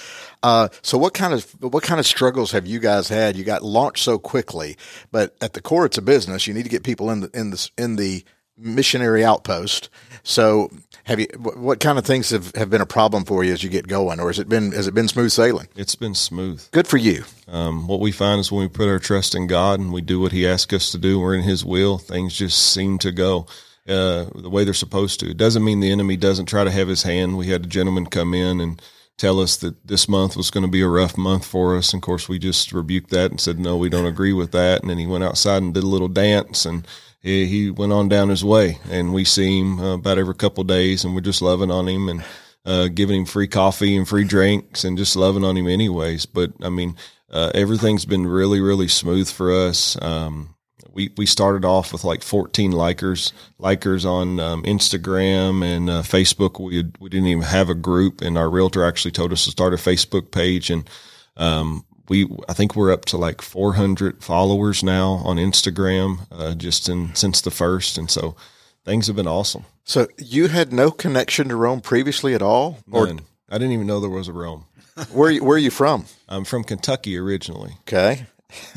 [0.43, 3.37] Uh, so what kind of what kind of struggles have you guys had?
[3.37, 4.77] You got launched so quickly,
[5.11, 6.47] but at the core, it's a business.
[6.47, 8.23] You need to get people in the in the in the
[8.57, 9.89] missionary outpost.
[10.23, 10.71] So
[11.05, 13.71] have you what kind of things have, have been a problem for you as you
[13.71, 15.69] get going, or has it been has it been smooth sailing?
[15.77, 16.69] It's been smooth.
[16.73, 17.25] Good for you.
[17.47, 20.21] Um, what we find is when we put our trust in God and we do
[20.21, 21.99] what He asks us to do, we're in His will.
[21.99, 23.47] Things just seem to go
[23.89, 25.31] uh, the way they're supposed to.
[25.31, 27.39] It doesn't mean the enemy doesn't try to have his hand.
[27.39, 28.83] We had a gentleman come in and
[29.17, 31.93] tell us that this month was going to be a rough month for us.
[31.93, 34.81] And of course, we just rebuked that and said, no, we don't agree with that.
[34.81, 36.87] And then he went outside and did a little dance and
[37.27, 38.79] he, he went on down his way.
[38.89, 42.09] And we see him uh, about every couple days and we're just loving on him
[42.09, 42.25] and
[42.65, 46.27] uh, giving him free coffee and free drinks and just loving on him anyways.
[46.27, 46.97] But I mean,
[47.31, 50.01] uh, everything's been really, really smooth for us.
[50.01, 50.55] Um,
[50.93, 56.59] we, we started off with like 14 likers, likers on um, Instagram and uh, Facebook.
[56.63, 59.51] We had, we didn't even have a group, and our realtor actually told us to
[59.51, 60.89] start a Facebook page, and
[61.37, 66.89] um, we I think we're up to like 400 followers now on Instagram, uh, just
[66.89, 68.37] in since the first, and so
[68.85, 69.65] things have been awesome.
[69.85, 73.21] So you had no connection to Rome previously at all, or None.
[73.49, 74.65] I didn't even know there was a Rome.
[75.13, 76.07] where you- where are you from?
[76.29, 78.27] I'm from Kentucky originally, Okay.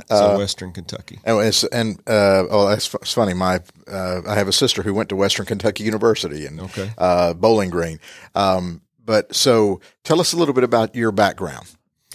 [0.08, 1.20] so Western Kentucky.
[1.24, 3.34] And, and uh, oh, that's it's funny.
[3.34, 6.92] My uh, I have a sister who went to Western Kentucky University and Okay.
[6.98, 8.00] uh, Bowling Green.
[8.36, 11.68] Um, but so, tell us a little bit about your background.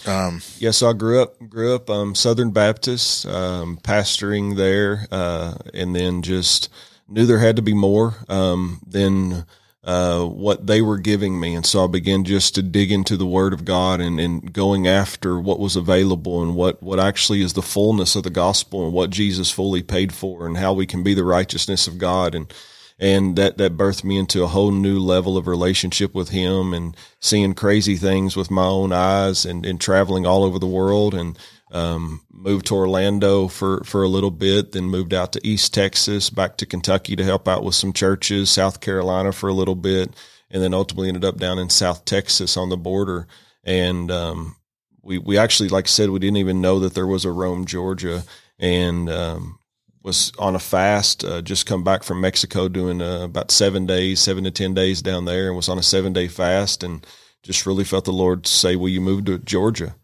[0.07, 5.55] Um, Yeah, so I grew up grew up um, Southern Baptist, um, pastoring there, uh,
[5.73, 6.69] and then just
[7.07, 9.45] knew there had to be more um, than
[9.83, 13.25] uh, what they were giving me, and so I began just to dig into the
[13.27, 17.53] Word of God and, and going after what was available and what what actually is
[17.53, 21.03] the fullness of the gospel and what Jesus fully paid for and how we can
[21.03, 22.33] be the righteousness of God.
[22.33, 22.51] And
[22.97, 26.95] and that that birthed me into a whole new level of relationship with him and
[27.19, 31.37] seeing crazy things with my own eyes and, and traveling all over the world and
[31.71, 36.29] um, moved to Orlando for, for a little bit, then moved out to East Texas,
[36.29, 40.13] back to Kentucky to help out with some churches, South Carolina for a little bit,
[40.49, 43.27] and then ultimately ended up down in South Texas on the border.
[43.63, 44.55] And um,
[45.01, 47.65] we we actually, like I said, we didn't even know that there was a Rome,
[47.65, 48.23] Georgia,
[48.59, 49.59] and um,
[50.05, 51.25] was on a fast.
[51.25, 55.01] Uh, just come back from Mexico, doing uh, about seven days, seven to ten days
[55.01, 57.05] down there, and was on a seven day fast, and
[57.41, 59.95] just really felt the Lord say, "Will you move to Georgia?"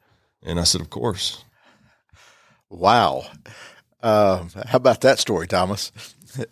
[0.43, 1.45] And I said, "Of course."
[2.69, 3.23] wow.
[4.01, 5.91] Uh, how about that story, Thomas?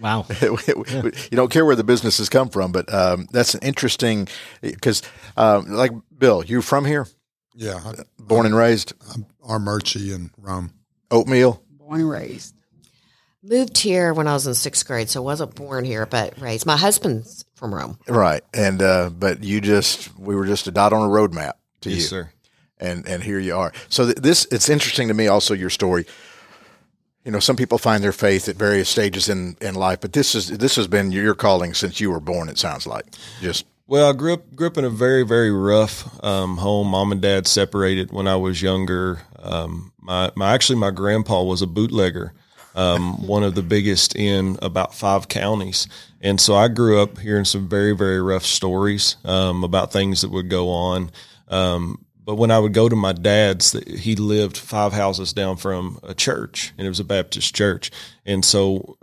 [0.00, 0.26] Wow.
[0.40, 4.28] you don't care where the business has come from, but um, that's an interesting
[4.60, 5.02] because,
[5.36, 7.08] um, like Bill, you from here,
[7.52, 10.72] Yeah, I, born and raised, I'm Armuchee in Rome.
[11.10, 11.64] oatmeal.
[11.88, 12.54] Born and raised.
[13.42, 16.66] Moved here when I was in sixth grade, so wasn't born here, but raised.
[16.66, 17.98] My husband's from Rome.
[18.06, 18.42] Right.
[18.52, 21.88] And, uh, but you just, we were just a dot on a road map to
[21.90, 22.04] Yes, you.
[22.04, 22.32] sir.
[22.78, 23.72] And, and here you are.
[23.88, 26.04] So th- this, it's interesting to me also your story.
[27.24, 30.34] You know, some people find their faith at various stages in, in life, but this
[30.34, 33.06] is, this has been your calling since you were born, it sounds like.
[33.40, 36.88] Just, Well, I grew up grew up in a very very rough um, home.
[36.88, 39.22] Mom and dad separated when I was younger.
[39.38, 42.32] Um, my my actually my grandpa was a bootlegger,
[42.74, 45.88] um, one of the biggest in about five counties,
[46.20, 50.30] and so I grew up hearing some very very rough stories um, about things that
[50.30, 51.10] would go on.
[51.48, 55.98] Um, but when I would go to my dad's, he lived five houses down from
[56.02, 57.90] a church, and it was a Baptist church,
[58.26, 58.98] and so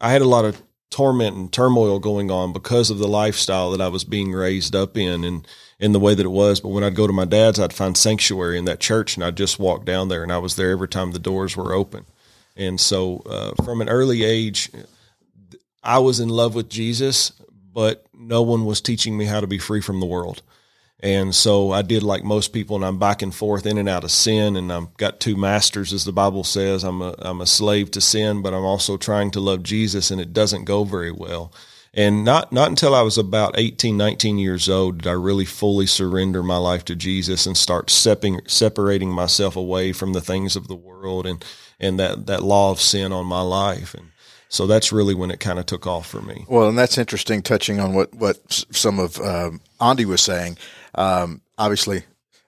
[0.00, 3.80] I had a lot of torment and turmoil going on because of the lifestyle that
[3.80, 5.24] I was being raised up in.
[5.24, 5.46] And
[5.78, 6.60] in the way that it was.
[6.60, 9.36] But when I'd go to my dad's, I'd find sanctuary in that church and I'd
[9.36, 12.06] just walk down there and I was there every time the doors were open.
[12.56, 14.70] And so uh, from an early age,
[15.82, 17.32] I was in love with Jesus,
[17.72, 20.42] but no one was teaching me how to be free from the world.
[21.00, 24.02] And so I did like most people, and I'm back and forth in and out
[24.02, 26.84] of sin, and I've got two masters, as the Bible says.
[26.84, 30.22] I'm a I'm a slave to sin, but I'm also trying to love Jesus, and
[30.22, 31.52] it doesn't go very well.
[31.96, 35.86] And not not until I was about 18, 19 years old did I really fully
[35.86, 40.68] surrender my life to Jesus and start separating separating myself away from the things of
[40.68, 41.42] the world and
[41.80, 43.94] and that that law of sin on my life.
[43.94, 44.10] And
[44.48, 46.44] so that's really when it kind of took off for me.
[46.48, 50.58] Well, and that's interesting, touching on what what some of um, Andy was saying.
[50.94, 52.04] Um, obviously,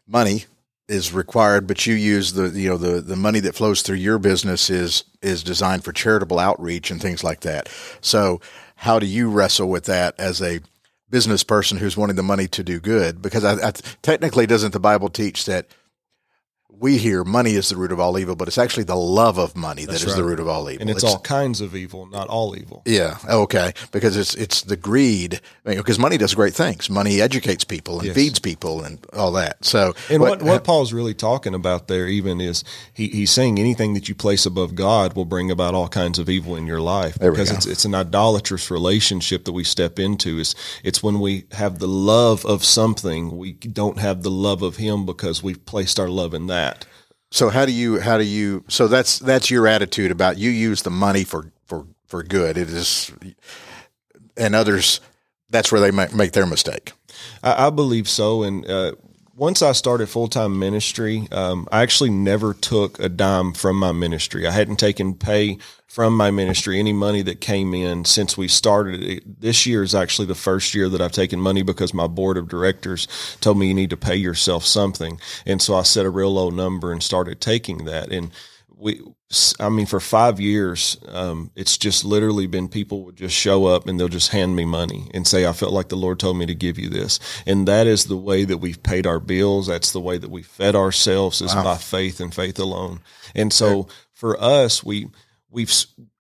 [0.07, 0.45] money
[0.89, 4.19] is required, but you use the you know the the money that flows through your
[4.19, 7.69] business is is designed for charitable outreach and things like that.
[8.01, 8.41] So,
[8.79, 10.61] how do you wrestle with that as a
[11.11, 13.21] business person who's wanting the money to do good?
[13.21, 15.67] Because I, I, technically, doesn't the Bible teach that
[16.81, 19.57] we hear money is the root of all evil, but it's actually the love of
[19.57, 20.31] money that is That's the right.
[20.31, 20.81] root of all evil.
[20.81, 22.83] And it's, all kinds of evil, not all evil.
[22.85, 23.19] Yeah.
[23.29, 23.73] Okay.
[23.93, 25.41] Because it's it's the greed.
[25.65, 26.89] Because money does great things.
[26.91, 28.15] Money educates people and Yes.
[28.15, 29.65] feeds people and all that.
[29.65, 33.95] So And what, what Paul's really talking about there, even is he, he's saying anything
[33.95, 37.19] that you place above God will bring about all kinds of evil in your life
[37.19, 40.39] because it's it's an idolatrous relationship that we step into.
[40.39, 44.77] Is it's when we have the love of something, we don't have the love of
[44.77, 46.68] Him because we've placed our love in that.
[47.31, 50.83] So how do you how do you so that's that's your attitude about you use
[50.83, 52.57] the money for for for good.
[52.57, 53.13] It is,
[54.37, 55.01] and others
[55.51, 56.93] that's where they make, make their mistake.
[57.43, 58.43] I, I believe so.
[58.43, 58.93] And uh,
[59.37, 63.93] once I started full time ministry, um, I actually never took a dime from my
[63.93, 64.47] ministry.
[64.47, 69.03] I hadn't taken pay from my ministry, any money that came in since we started
[69.03, 69.41] it.
[69.41, 72.47] This year is actually the first year that I've taken money because my board of
[72.47, 73.09] directors
[73.41, 75.19] told me you need to pay yourself something.
[75.47, 78.13] And so I set a real low number and started taking that.
[78.13, 78.31] And
[78.77, 79.01] we,
[79.59, 83.89] I mean, for five years, um, it's just literally been people would just show up
[83.89, 86.45] and they'll just hand me money and say, I felt like the Lord told me
[86.47, 87.19] to give you this.
[87.47, 89.67] And that is the way that we've paid our bills.
[89.67, 93.01] That's the way that we fed ourselves is by faith and faith alone.
[93.35, 95.09] And so for us, we,
[95.51, 95.73] we've,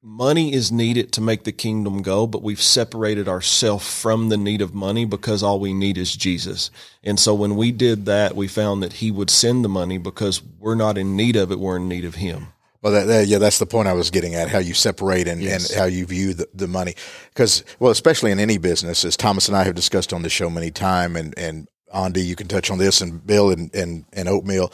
[0.02, 4.62] money is needed to make the kingdom go, but we've separated ourselves from the need
[4.62, 6.70] of money because all we need is Jesus.
[7.04, 10.42] And so when we did that, we found that he would send the money because
[10.42, 11.58] we're not in need of it.
[11.58, 12.48] We're in need of him.
[12.80, 14.48] Well, that, that, yeah, that's the point I was getting at.
[14.48, 15.70] How you separate and, Yes.
[15.70, 16.94] and how you view the, the money,
[17.34, 20.48] because well, especially in any business, as Thomas and I have discussed on the show
[20.48, 24.28] many time, and and Andy, you can touch on this, and Bill and and, and
[24.28, 24.72] Oatmeal.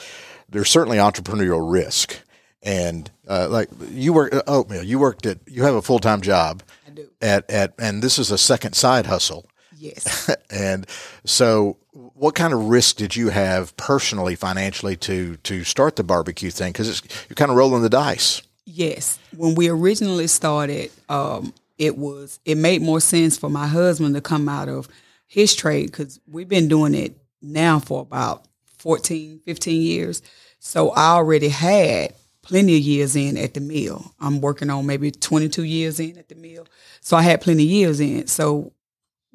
[0.51, 2.21] There's certainly entrepreneurial risk,
[2.65, 6.23] and uh, like you work at Oatmeal, you worked at you have a full time
[6.23, 6.63] job.
[6.87, 7.09] I do.
[7.21, 9.47] At at and this is a second side hustle.
[9.77, 10.31] Yes.
[10.51, 10.87] And
[11.25, 16.51] so, what kind of risk did you have personally, financially, to to start the barbecue
[16.51, 16.71] thing?
[16.71, 18.41] Because you're kind of rolling the dice.
[18.65, 19.19] Yes.
[19.37, 24.21] When we originally started, um, it was it made more sense for my husband to
[24.21, 24.89] come out of
[25.27, 28.47] his trade because we've been doing it now for about
[28.79, 30.23] 14, 15 years.
[30.61, 34.13] So I already had plenty of years in at the mill.
[34.21, 36.67] I'm working on maybe 22 years in at the mill.
[37.01, 38.27] So I had plenty of years in.
[38.27, 38.73] So,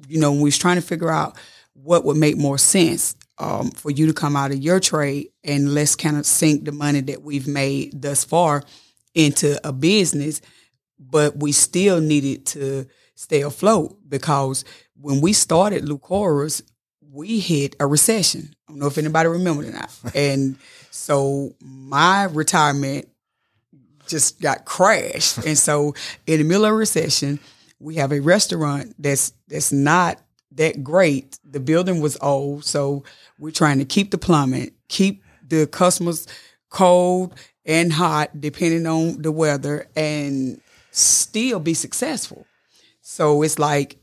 [0.08, 1.38] you know, we was trying to figure out
[1.74, 5.74] what would make more sense um, for you to come out of your trade and
[5.74, 8.64] let's kind of sink the money that we've made thus far
[9.16, 10.42] into a business,
[11.00, 14.64] but we still needed to stay afloat because
[14.96, 16.62] when we started Lou Cora's,
[17.12, 18.54] we hit a recession.
[18.68, 19.92] I don't know if anybody remember or not.
[20.16, 20.58] and
[20.92, 23.08] so my retirement
[24.08, 25.38] just got crashed.
[25.46, 25.94] and so
[26.26, 27.40] in the middle of recession,
[27.80, 30.20] we have a restaurant that's that's not
[30.54, 31.40] that great.
[31.50, 33.04] The building was old, so
[33.38, 36.28] we're trying to keep the plumbing, keep the customers
[36.70, 37.34] cold
[37.66, 42.46] and hot depending on the weather and still be successful.
[43.02, 43.98] So it's like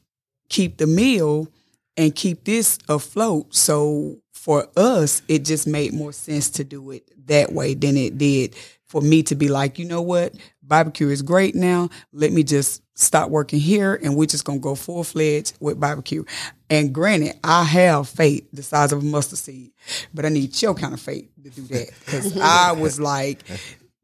[0.49, 1.49] keep the meal
[1.97, 3.55] and keep this afloat.
[3.55, 8.17] So for us, it just made more sense to do it that way than it
[8.17, 8.55] did
[8.87, 11.89] for me to be like, you know what, barbecue is great now.
[12.13, 16.23] Let me just stop working here and we're just gonna go full fledged with barbecue.
[16.71, 19.73] And granted, I have faith the size of a mustard seed,
[20.15, 23.43] but I need your kind of faith to do that because I was like,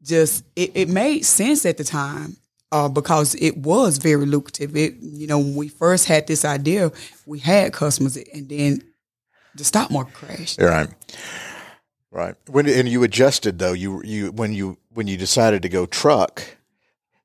[0.03, 2.35] just it, it made sense at the time
[2.73, 4.75] uh, because it was very lucrative.
[4.75, 6.91] It you know when we first had this idea,
[7.25, 8.81] we had customers, and then
[9.55, 10.59] the stock market crashed.
[10.61, 10.89] Right.
[12.11, 12.35] Right.
[12.47, 16.43] When and you adjusted though, you you when you when you decided to go truck,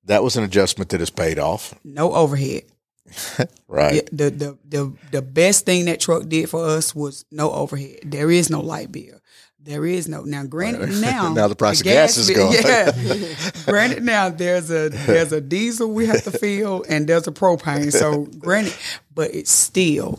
[0.04, 1.74] that was an adjustment that has paid off.
[1.84, 2.62] No overhead.
[3.70, 4.08] Right.
[4.10, 7.98] The, the the the best thing that truck did for us was no overhead.
[8.04, 9.20] There is no light bill.
[9.60, 10.44] There is no now.
[10.46, 12.64] Granted, now Now the price of gas is bill- going.
[12.64, 13.34] Yeah.
[13.66, 17.92] granted, now there's a there's a diesel we have to fill, and there's a propane.
[17.92, 18.74] So granted,
[19.14, 20.18] but it's still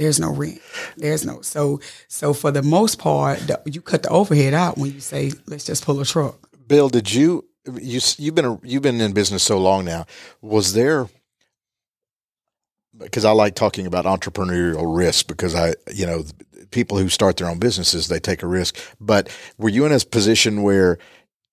[0.00, 0.60] there's no rent.
[0.96, 1.78] There's no so
[2.08, 5.64] so for the most part, the, you cut the overhead out when you say let's
[5.64, 6.38] just pull a truck.
[6.66, 7.44] Bill, did you
[7.78, 10.06] you you've been you've been in business so long now?
[10.40, 11.08] Was there
[12.98, 16.24] because I like talking about entrepreneurial risk because I you know
[16.70, 18.78] people who start their own businesses they take a risk.
[19.00, 19.28] But
[19.58, 20.96] were you in a position where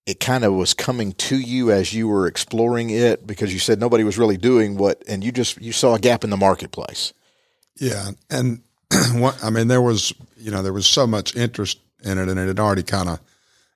[0.05, 3.77] it kind of was coming to you as you were exploring it because you said
[3.77, 7.11] nobody was really doing what and you just you saw a gap in the marketplace.
[7.79, 8.61] Yeah, and
[9.13, 12.39] what I mean, there was you know there was so much interest in it, and
[12.39, 13.19] it had already kind of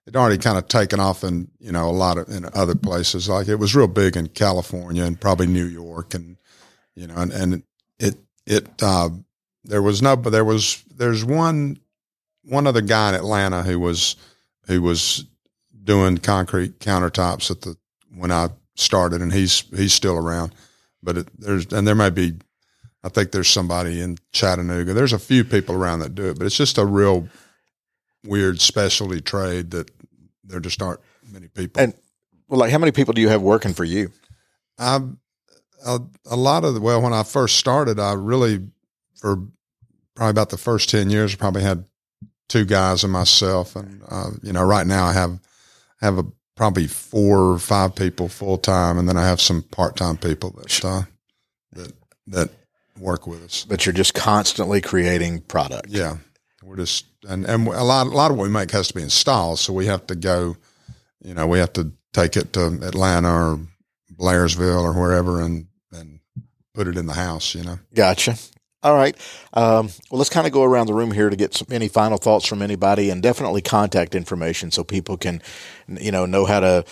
[0.05, 3.29] it already kind of taken off in you know a lot of in other places.
[3.29, 6.37] Like it was real big in California and probably New York, and
[6.95, 7.63] you know, and, and
[7.99, 9.09] it it uh,
[9.63, 11.79] there was no, but there was there's one
[12.43, 14.15] one other guy in Atlanta who was
[14.67, 15.25] who was
[15.83, 17.77] doing concrete countertops at the
[18.15, 20.53] when I started, and he's he's still around.
[21.03, 22.35] But it, there's and there may be
[23.03, 24.93] I think there's somebody in Chattanooga.
[24.93, 27.27] There's a few people around that do it, but it's just a real
[28.23, 29.89] weird specialty trade that
[30.43, 30.99] there just aren't
[31.31, 31.81] many people.
[31.81, 31.93] And
[32.47, 34.11] well, like how many people do you have working for you?
[34.77, 34.99] I
[35.85, 35.99] a,
[36.29, 38.67] a lot of the well, when I first started, I really
[39.15, 39.37] for
[40.15, 41.85] probably about the first ten years, probably had
[42.49, 45.39] two guys and myself, and uh, you know, right now I have
[46.01, 46.25] have a
[46.55, 50.51] probably four or five people full time, and then I have some part time people
[50.51, 51.03] that uh,
[51.73, 51.93] that
[52.27, 52.49] that
[53.01, 53.65] work with us.
[53.67, 55.89] But you're just constantly creating product.
[55.89, 56.17] Yeah,
[56.63, 59.01] we're just and and a lot a lot of what we make has to be
[59.01, 60.55] installed, so we have to go.
[61.23, 63.59] You know, we have to take it to Atlanta or
[64.13, 66.19] Blairsville or wherever and and
[66.73, 67.55] put it in the house.
[67.55, 67.79] You know.
[67.93, 68.35] Gotcha.
[68.83, 69.15] All right.
[69.53, 72.17] Um, well, let's kind of go around the room here to get some, any final
[72.17, 75.41] thoughts from anybody, and definitely contact information so people can,
[75.87, 76.83] you know, know how to,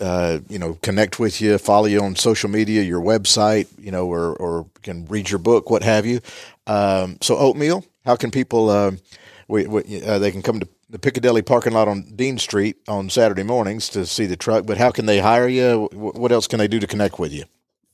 [0.00, 4.06] uh, you know, connect with you, follow you on social media, your website, you know,
[4.06, 6.20] or or can read your book, what have you.
[6.66, 7.84] Um, so, oatmeal.
[8.04, 8.70] How can people?
[8.70, 8.92] Uh,
[9.48, 13.08] we, we uh, they can come to the Piccadilly parking lot on Dean Street on
[13.10, 14.66] Saturday mornings to see the truck.
[14.66, 15.88] But how can they hire you?
[15.92, 17.44] What else can they do to connect with you?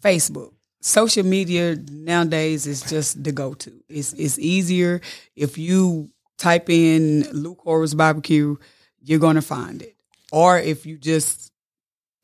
[0.03, 0.53] Facebook.
[0.83, 3.73] Social media nowadays is just the go to.
[3.89, 5.03] It's it's easier.
[5.37, 8.57] If you type in Lou Cora's Barbecue,
[9.03, 9.95] you're gonna find it.
[10.33, 11.50] Or if you just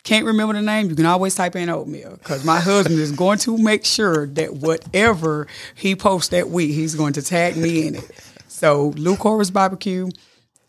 [0.07, 3.39] can't remember the name, you can always type in oatmeal because my husband is going
[3.39, 7.97] to make sure that whatever he posts that week, he's going to tag me in
[7.97, 8.11] it.
[8.47, 10.11] So Lou Cora's Barbecue,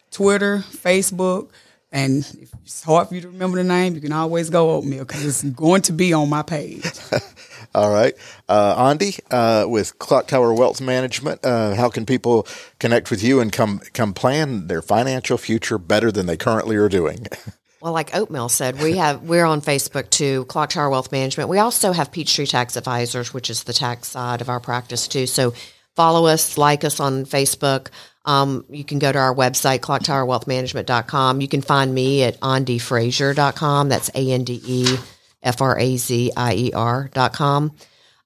[0.09, 1.51] Twitter, Facebook,
[1.91, 5.05] and if it's hard for you to remember the name, you can always go oatmeal
[5.05, 6.83] because it's going to be on my page.
[7.75, 8.15] All right.
[8.49, 12.47] Uh, Andy, uh, with Clock Tower Wealth Management, uh, how can people
[12.79, 16.89] connect with you and come come plan their financial future better than they currently are
[16.89, 17.27] doing?
[17.81, 21.49] Well, like Oatmeal said, we have we're on Facebook too, Clock Tower Wealth Management.
[21.49, 25.27] We also have Peachtree Tax Advisors, which is the tax side of our practice too.
[25.27, 25.53] So
[25.95, 27.89] follow us, like us on Facebook.
[28.25, 31.39] Um, you can go to our website, clocktowerwealthmanagement.com.
[31.39, 33.89] You can find me at andefrazier.com.
[33.89, 34.97] That's A N D E
[35.41, 37.71] F R A Z I E R dot com.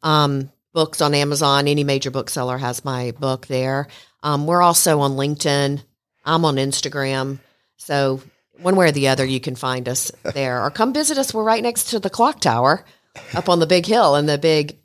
[0.01, 1.67] Um, books on Amazon.
[1.67, 3.87] Any major bookseller has my book there.
[4.23, 5.83] Um, we're also on LinkedIn.
[6.25, 7.39] I'm on Instagram.
[7.77, 8.21] So
[8.61, 11.33] one way or the other, you can find us there or come visit us.
[11.33, 12.85] We're right next to the clock tower
[13.33, 14.77] up on the big hill and the big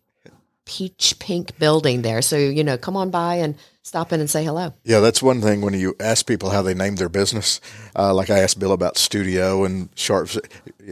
[0.65, 2.21] peach pink building there.
[2.21, 4.75] So, you know, come on by and stop in and say hello.
[4.85, 7.61] Yeah, that's one thing when you ask people how they name their business.
[7.95, 10.39] Uh, like I asked Bill about Studio and Sharps,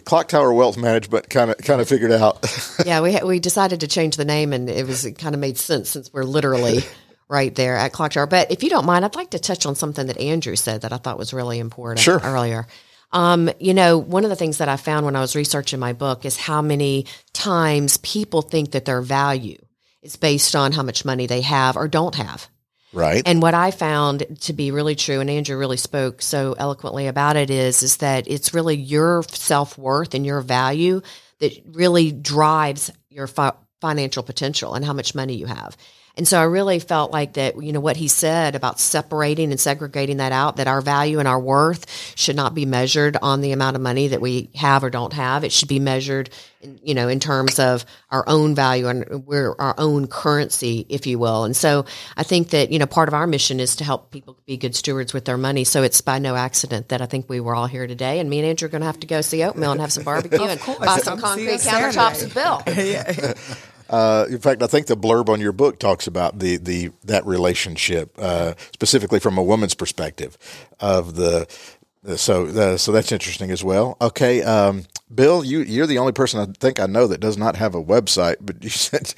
[0.05, 2.47] Clock Tower Wealth Management kind of kind of figured out.
[2.87, 5.59] yeah, we we decided to change the name, and it was it kind of made
[5.59, 6.85] sense since we're literally
[7.29, 8.27] right there at Clock Tower.
[8.27, 10.93] But if you don't mind, I'd like to touch on something that Andrew said that
[10.93, 12.21] I thought was really important Sure.
[12.23, 12.67] earlier.
[13.13, 15.93] Um, you know, one of the things that I found when I was researching my
[15.93, 19.59] book is how many times people think that their value
[20.03, 22.49] is based on how much money they have or don't have.
[22.93, 23.23] right.
[23.27, 27.37] And what I found to be really true, and Andrew really spoke so eloquently about
[27.37, 31.01] it, is is that it's really your self worth and your value
[31.39, 35.77] that really drives your fi- financial potential and how much money you have.
[36.17, 39.59] And so I really felt like that, you know, what he said about separating and
[39.59, 43.51] segregating that out, that our value and our worth should not be measured on the
[43.51, 45.43] amount of money that we have or don't have.
[45.43, 49.57] It should be measured, in, you know, in terms of our own value and we're
[49.59, 51.45] our own currency, if you will.
[51.45, 51.85] And so
[52.17, 54.77] I think that, you know, part of our mission is to help people be good
[54.77, 55.65] stewards with their money.
[55.65, 58.21] So it's by no accident that I think we were all here today.
[58.21, 60.05] And me and Andrew are going to have to go see Oatmeal and have some
[60.05, 62.35] barbecue and buy some concrete countertops with
[63.65, 63.74] Bill.
[63.91, 67.25] Uh, in fact, I think the blurb on your book talks about the, the that
[67.27, 70.37] relationship, uh, specifically from a woman's perspective,
[70.81, 71.47] of the
[72.07, 73.97] Uh, So, uh, so that's interesting as well.
[74.01, 77.57] Okay, um, Bill, you you're the only person I think I know that does not
[77.57, 79.15] have a website, but you said,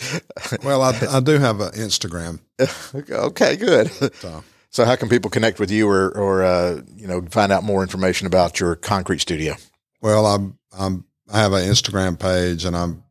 [0.62, 2.38] Well, I, I do have an Instagram.
[3.10, 3.90] okay, good.
[4.22, 7.64] So, So, how can people connect with you, or or uh, you know find out
[7.64, 9.54] more information about your concrete studio?
[10.02, 13.02] well, I'm, I'm, I have an Instagram page and I'm, uh,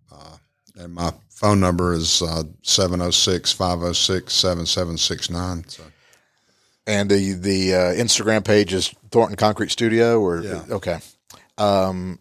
[0.78, 5.66] and my phone number is, uh, 706 506 7769.
[5.68, 5.84] So,
[6.88, 10.64] And the the uh, Instagram page is Thornton Concrete Studio, or Yeah.
[10.70, 11.00] okay,
[11.58, 12.20] um,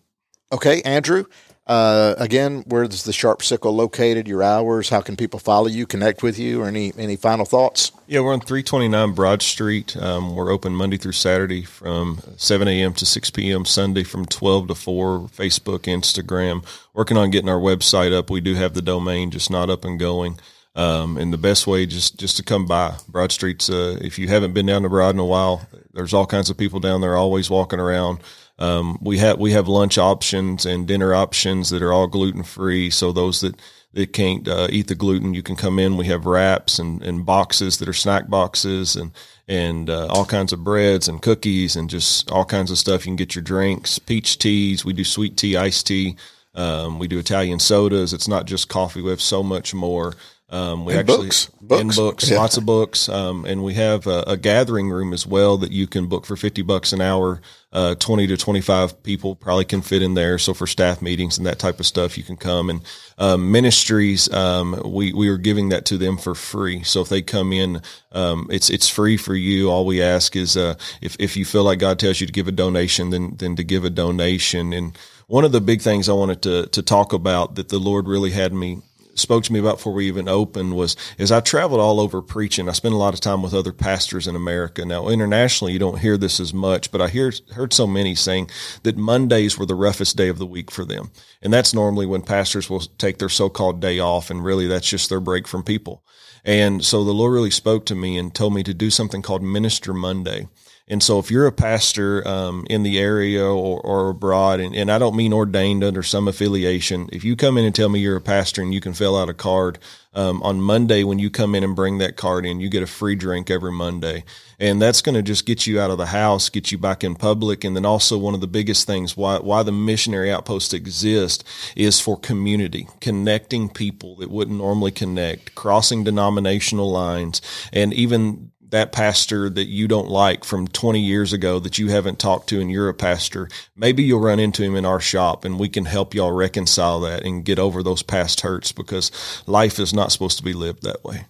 [0.53, 1.25] okay, Andrew.
[1.67, 4.29] Uh, again, where's the Sharp Sickle located?
[4.29, 4.91] Your hours?
[4.91, 7.91] How can people follow you, connect with you, or any any final thoughts?
[8.07, 9.97] Yeah, we're on 329 Broad Street.
[9.97, 12.93] Um, we're open Monday through Saturday from 7 a.m.
[12.95, 13.65] to 6 p.m.
[13.65, 15.21] Sunday from 12 to 4.
[15.29, 16.67] Facebook, Instagram.
[16.93, 18.29] Working on getting our website up.
[18.29, 20.39] We do have the domain, just not up and going.
[20.77, 23.71] Um, and the best way just just to come by Broad Street's.
[23.71, 26.59] Uh, if you haven't been down to Broad in a while, there's all kinds of
[26.59, 28.19] people down there always walking around.
[28.59, 32.91] Um, we have we have lunch options and dinner options that are all gluten free.
[32.91, 33.61] So those that
[33.95, 35.97] that can't uh, eat the gluten, you can come in.
[35.97, 39.13] We have wraps and, and boxes that are snack boxes and
[39.47, 43.05] and uh, all kinds of breads and cookies and just all kinds of stuff.
[43.05, 44.85] You can get your drinks, peach teas.
[44.85, 46.17] We do sweet tea, iced tea.
[46.55, 48.13] Um, we do Italian sodas.
[48.13, 49.03] It's not just coffee.
[49.03, 50.15] We have so much more.
[50.55, 51.51] Um, we And actually books.
[51.73, 51.97] and Books.
[51.97, 52.39] books, Yeah.
[52.39, 55.89] lots of books, um, and we have a, a gathering room as well that you
[55.89, 57.43] can book for fifty bucks an hour.
[57.73, 60.39] Uh, Twenty to twenty five people probably can fit in there.
[60.39, 62.71] So for staff meetings and that type of stuff, you can come.
[62.71, 62.83] And
[63.19, 66.85] um, ministries, um, we we are giving that to them for free.
[66.85, 67.83] So if they come in,
[68.13, 69.71] um, it's it's free for you.
[69.71, 72.49] All we ask is uh, if if you feel like God tells you to give
[72.49, 74.73] a donation, then then to give a donation.
[74.73, 74.97] And
[75.29, 78.31] one of the big things I wanted to to talk about that the Lord really
[78.33, 78.83] had me
[79.19, 82.69] spoke to me about before we even opened was is I traveled all over preaching.
[82.69, 84.85] I spent a lot of time with other pastors in America.
[84.85, 88.51] Now internationally, you don't hear this as much, but I hear heard so many saying
[88.83, 91.11] that Mondays were the roughest day of the week for them,
[91.43, 95.09] and that's normally when pastors will take their so-called day off, and really that's just
[95.09, 96.03] their break from people.
[96.45, 99.43] And so the Lord really spoke to me and told me to do something called
[99.43, 100.49] Minister Monday.
[100.87, 104.93] And so if you're a pastor um, in the area or, or abroad, and, and
[104.93, 108.17] I don't mean ordained under some affiliation, if you come in and tell me you're
[108.17, 109.79] a pastor and you can fill out a card
[110.13, 112.87] um, on Monday when you come in and bring that card in, you get a
[112.87, 114.25] free drink every Monday.
[114.61, 117.15] And that's going to just get you out of the house, get you back in
[117.15, 117.65] public.
[117.65, 121.99] And then also one of the biggest things why, why the missionary outpost exists is
[121.99, 127.41] for community, connecting people that wouldn't normally connect, crossing denominational lines,
[127.73, 132.19] and even that pastor that you don't like from 20 years ago that you haven't
[132.19, 135.61] talked to and you're a pastor, maybe you'll run into him in our shop and
[135.61, 139.13] we can help y'all reconcile that and get over those past hurts because
[139.47, 141.27] life is not supposed to be lived that way.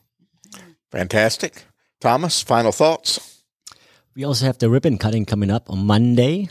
[0.91, 1.65] Fantastic,
[2.01, 2.41] Thomas.
[2.41, 3.43] Final thoughts
[4.17, 6.49] We also have the ribbon cutting coming up on Monday.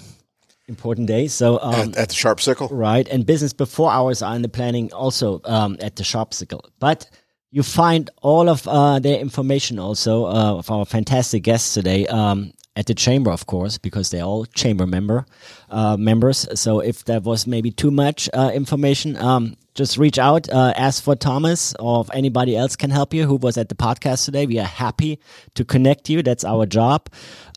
[0.68, 1.28] Important day.
[1.28, 2.70] So, um, at, at the Sharp Sickle.
[2.70, 6.64] right, and business before hours are in the planning also um, at the Sharp Sickle.
[6.80, 7.10] But
[7.54, 12.52] you find all of uh, their information also uh, of our fantastic guests today um,
[12.76, 15.24] at the chamber, of course, because they're all chamber member
[15.70, 16.48] uh, members.
[16.60, 21.04] So if there was maybe too much uh, information, um, just reach out, uh, ask
[21.04, 24.48] for Thomas or if anybody else can help you who was at the podcast today.
[24.48, 25.20] We are happy
[25.54, 26.24] to connect you.
[26.24, 27.08] That's our job.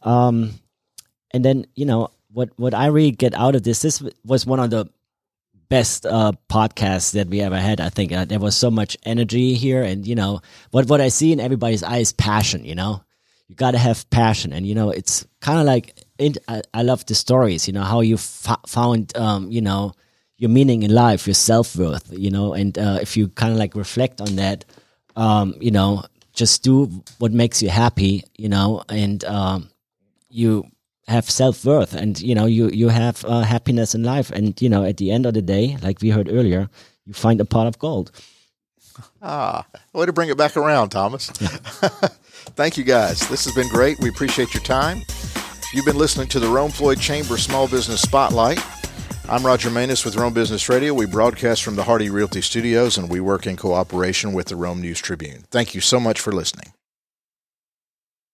[0.03, 0.61] Um,
[1.33, 3.81] and then you know what what I really get out of this.
[3.81, 4.91] This was one of the
[5.69, 7.81] best uh, podcasts that we ever had.
[7.81, 10.41] I think uh, there was so much energy here, and you know
[10.71, 12.65] what what I see in everybody's eyes passion.
[12.65, 13.03] You know,
[13.49, 15.99] you got to have passion, and you know it's kind of like
[16.49, 17.67] I, I love the stories.
[17.67, 19.93] You know how you fo- found um, you know
[20.39, 22.13] your meaning in life, your self worth.
[22.13, 24.65] You know, and uh, if you kind of like reflect on that,
[25.17, 26.87] um, you know, just do
[27.19, 28.25] what makes you happy.
[28.37, 29.71] You know, and um,
[30.29, 30.71] you
[31.09, 34.69] have self worth, and you know you you have uh, happiness in life, and you
[34.69, 36.69] know at the end of the day, like we heard earlier,
[37.07, 38.11] you find a pot of gold.
[39.21, 41.29] Ah, way to bring it back around, Thomas.
[42.57, 43.29] Thank you, guys.
[43.29, 43.99] This has been great.
[44.01, 45.03] We appreciate your time.
[45.75, 48.65] You've been listening to the Rome Floyd Chamber Small Business Spotlight.
[49.29, 50.95] I'm Roger Manus with Rome Business Radio.
[50.95, 54.81] We broadcast from the Hardy Realty Studios and we work in cooperation with the Rome
[54.81, 55.45] News Tribune.
[55.51, 56.73] Thank you so much for listening.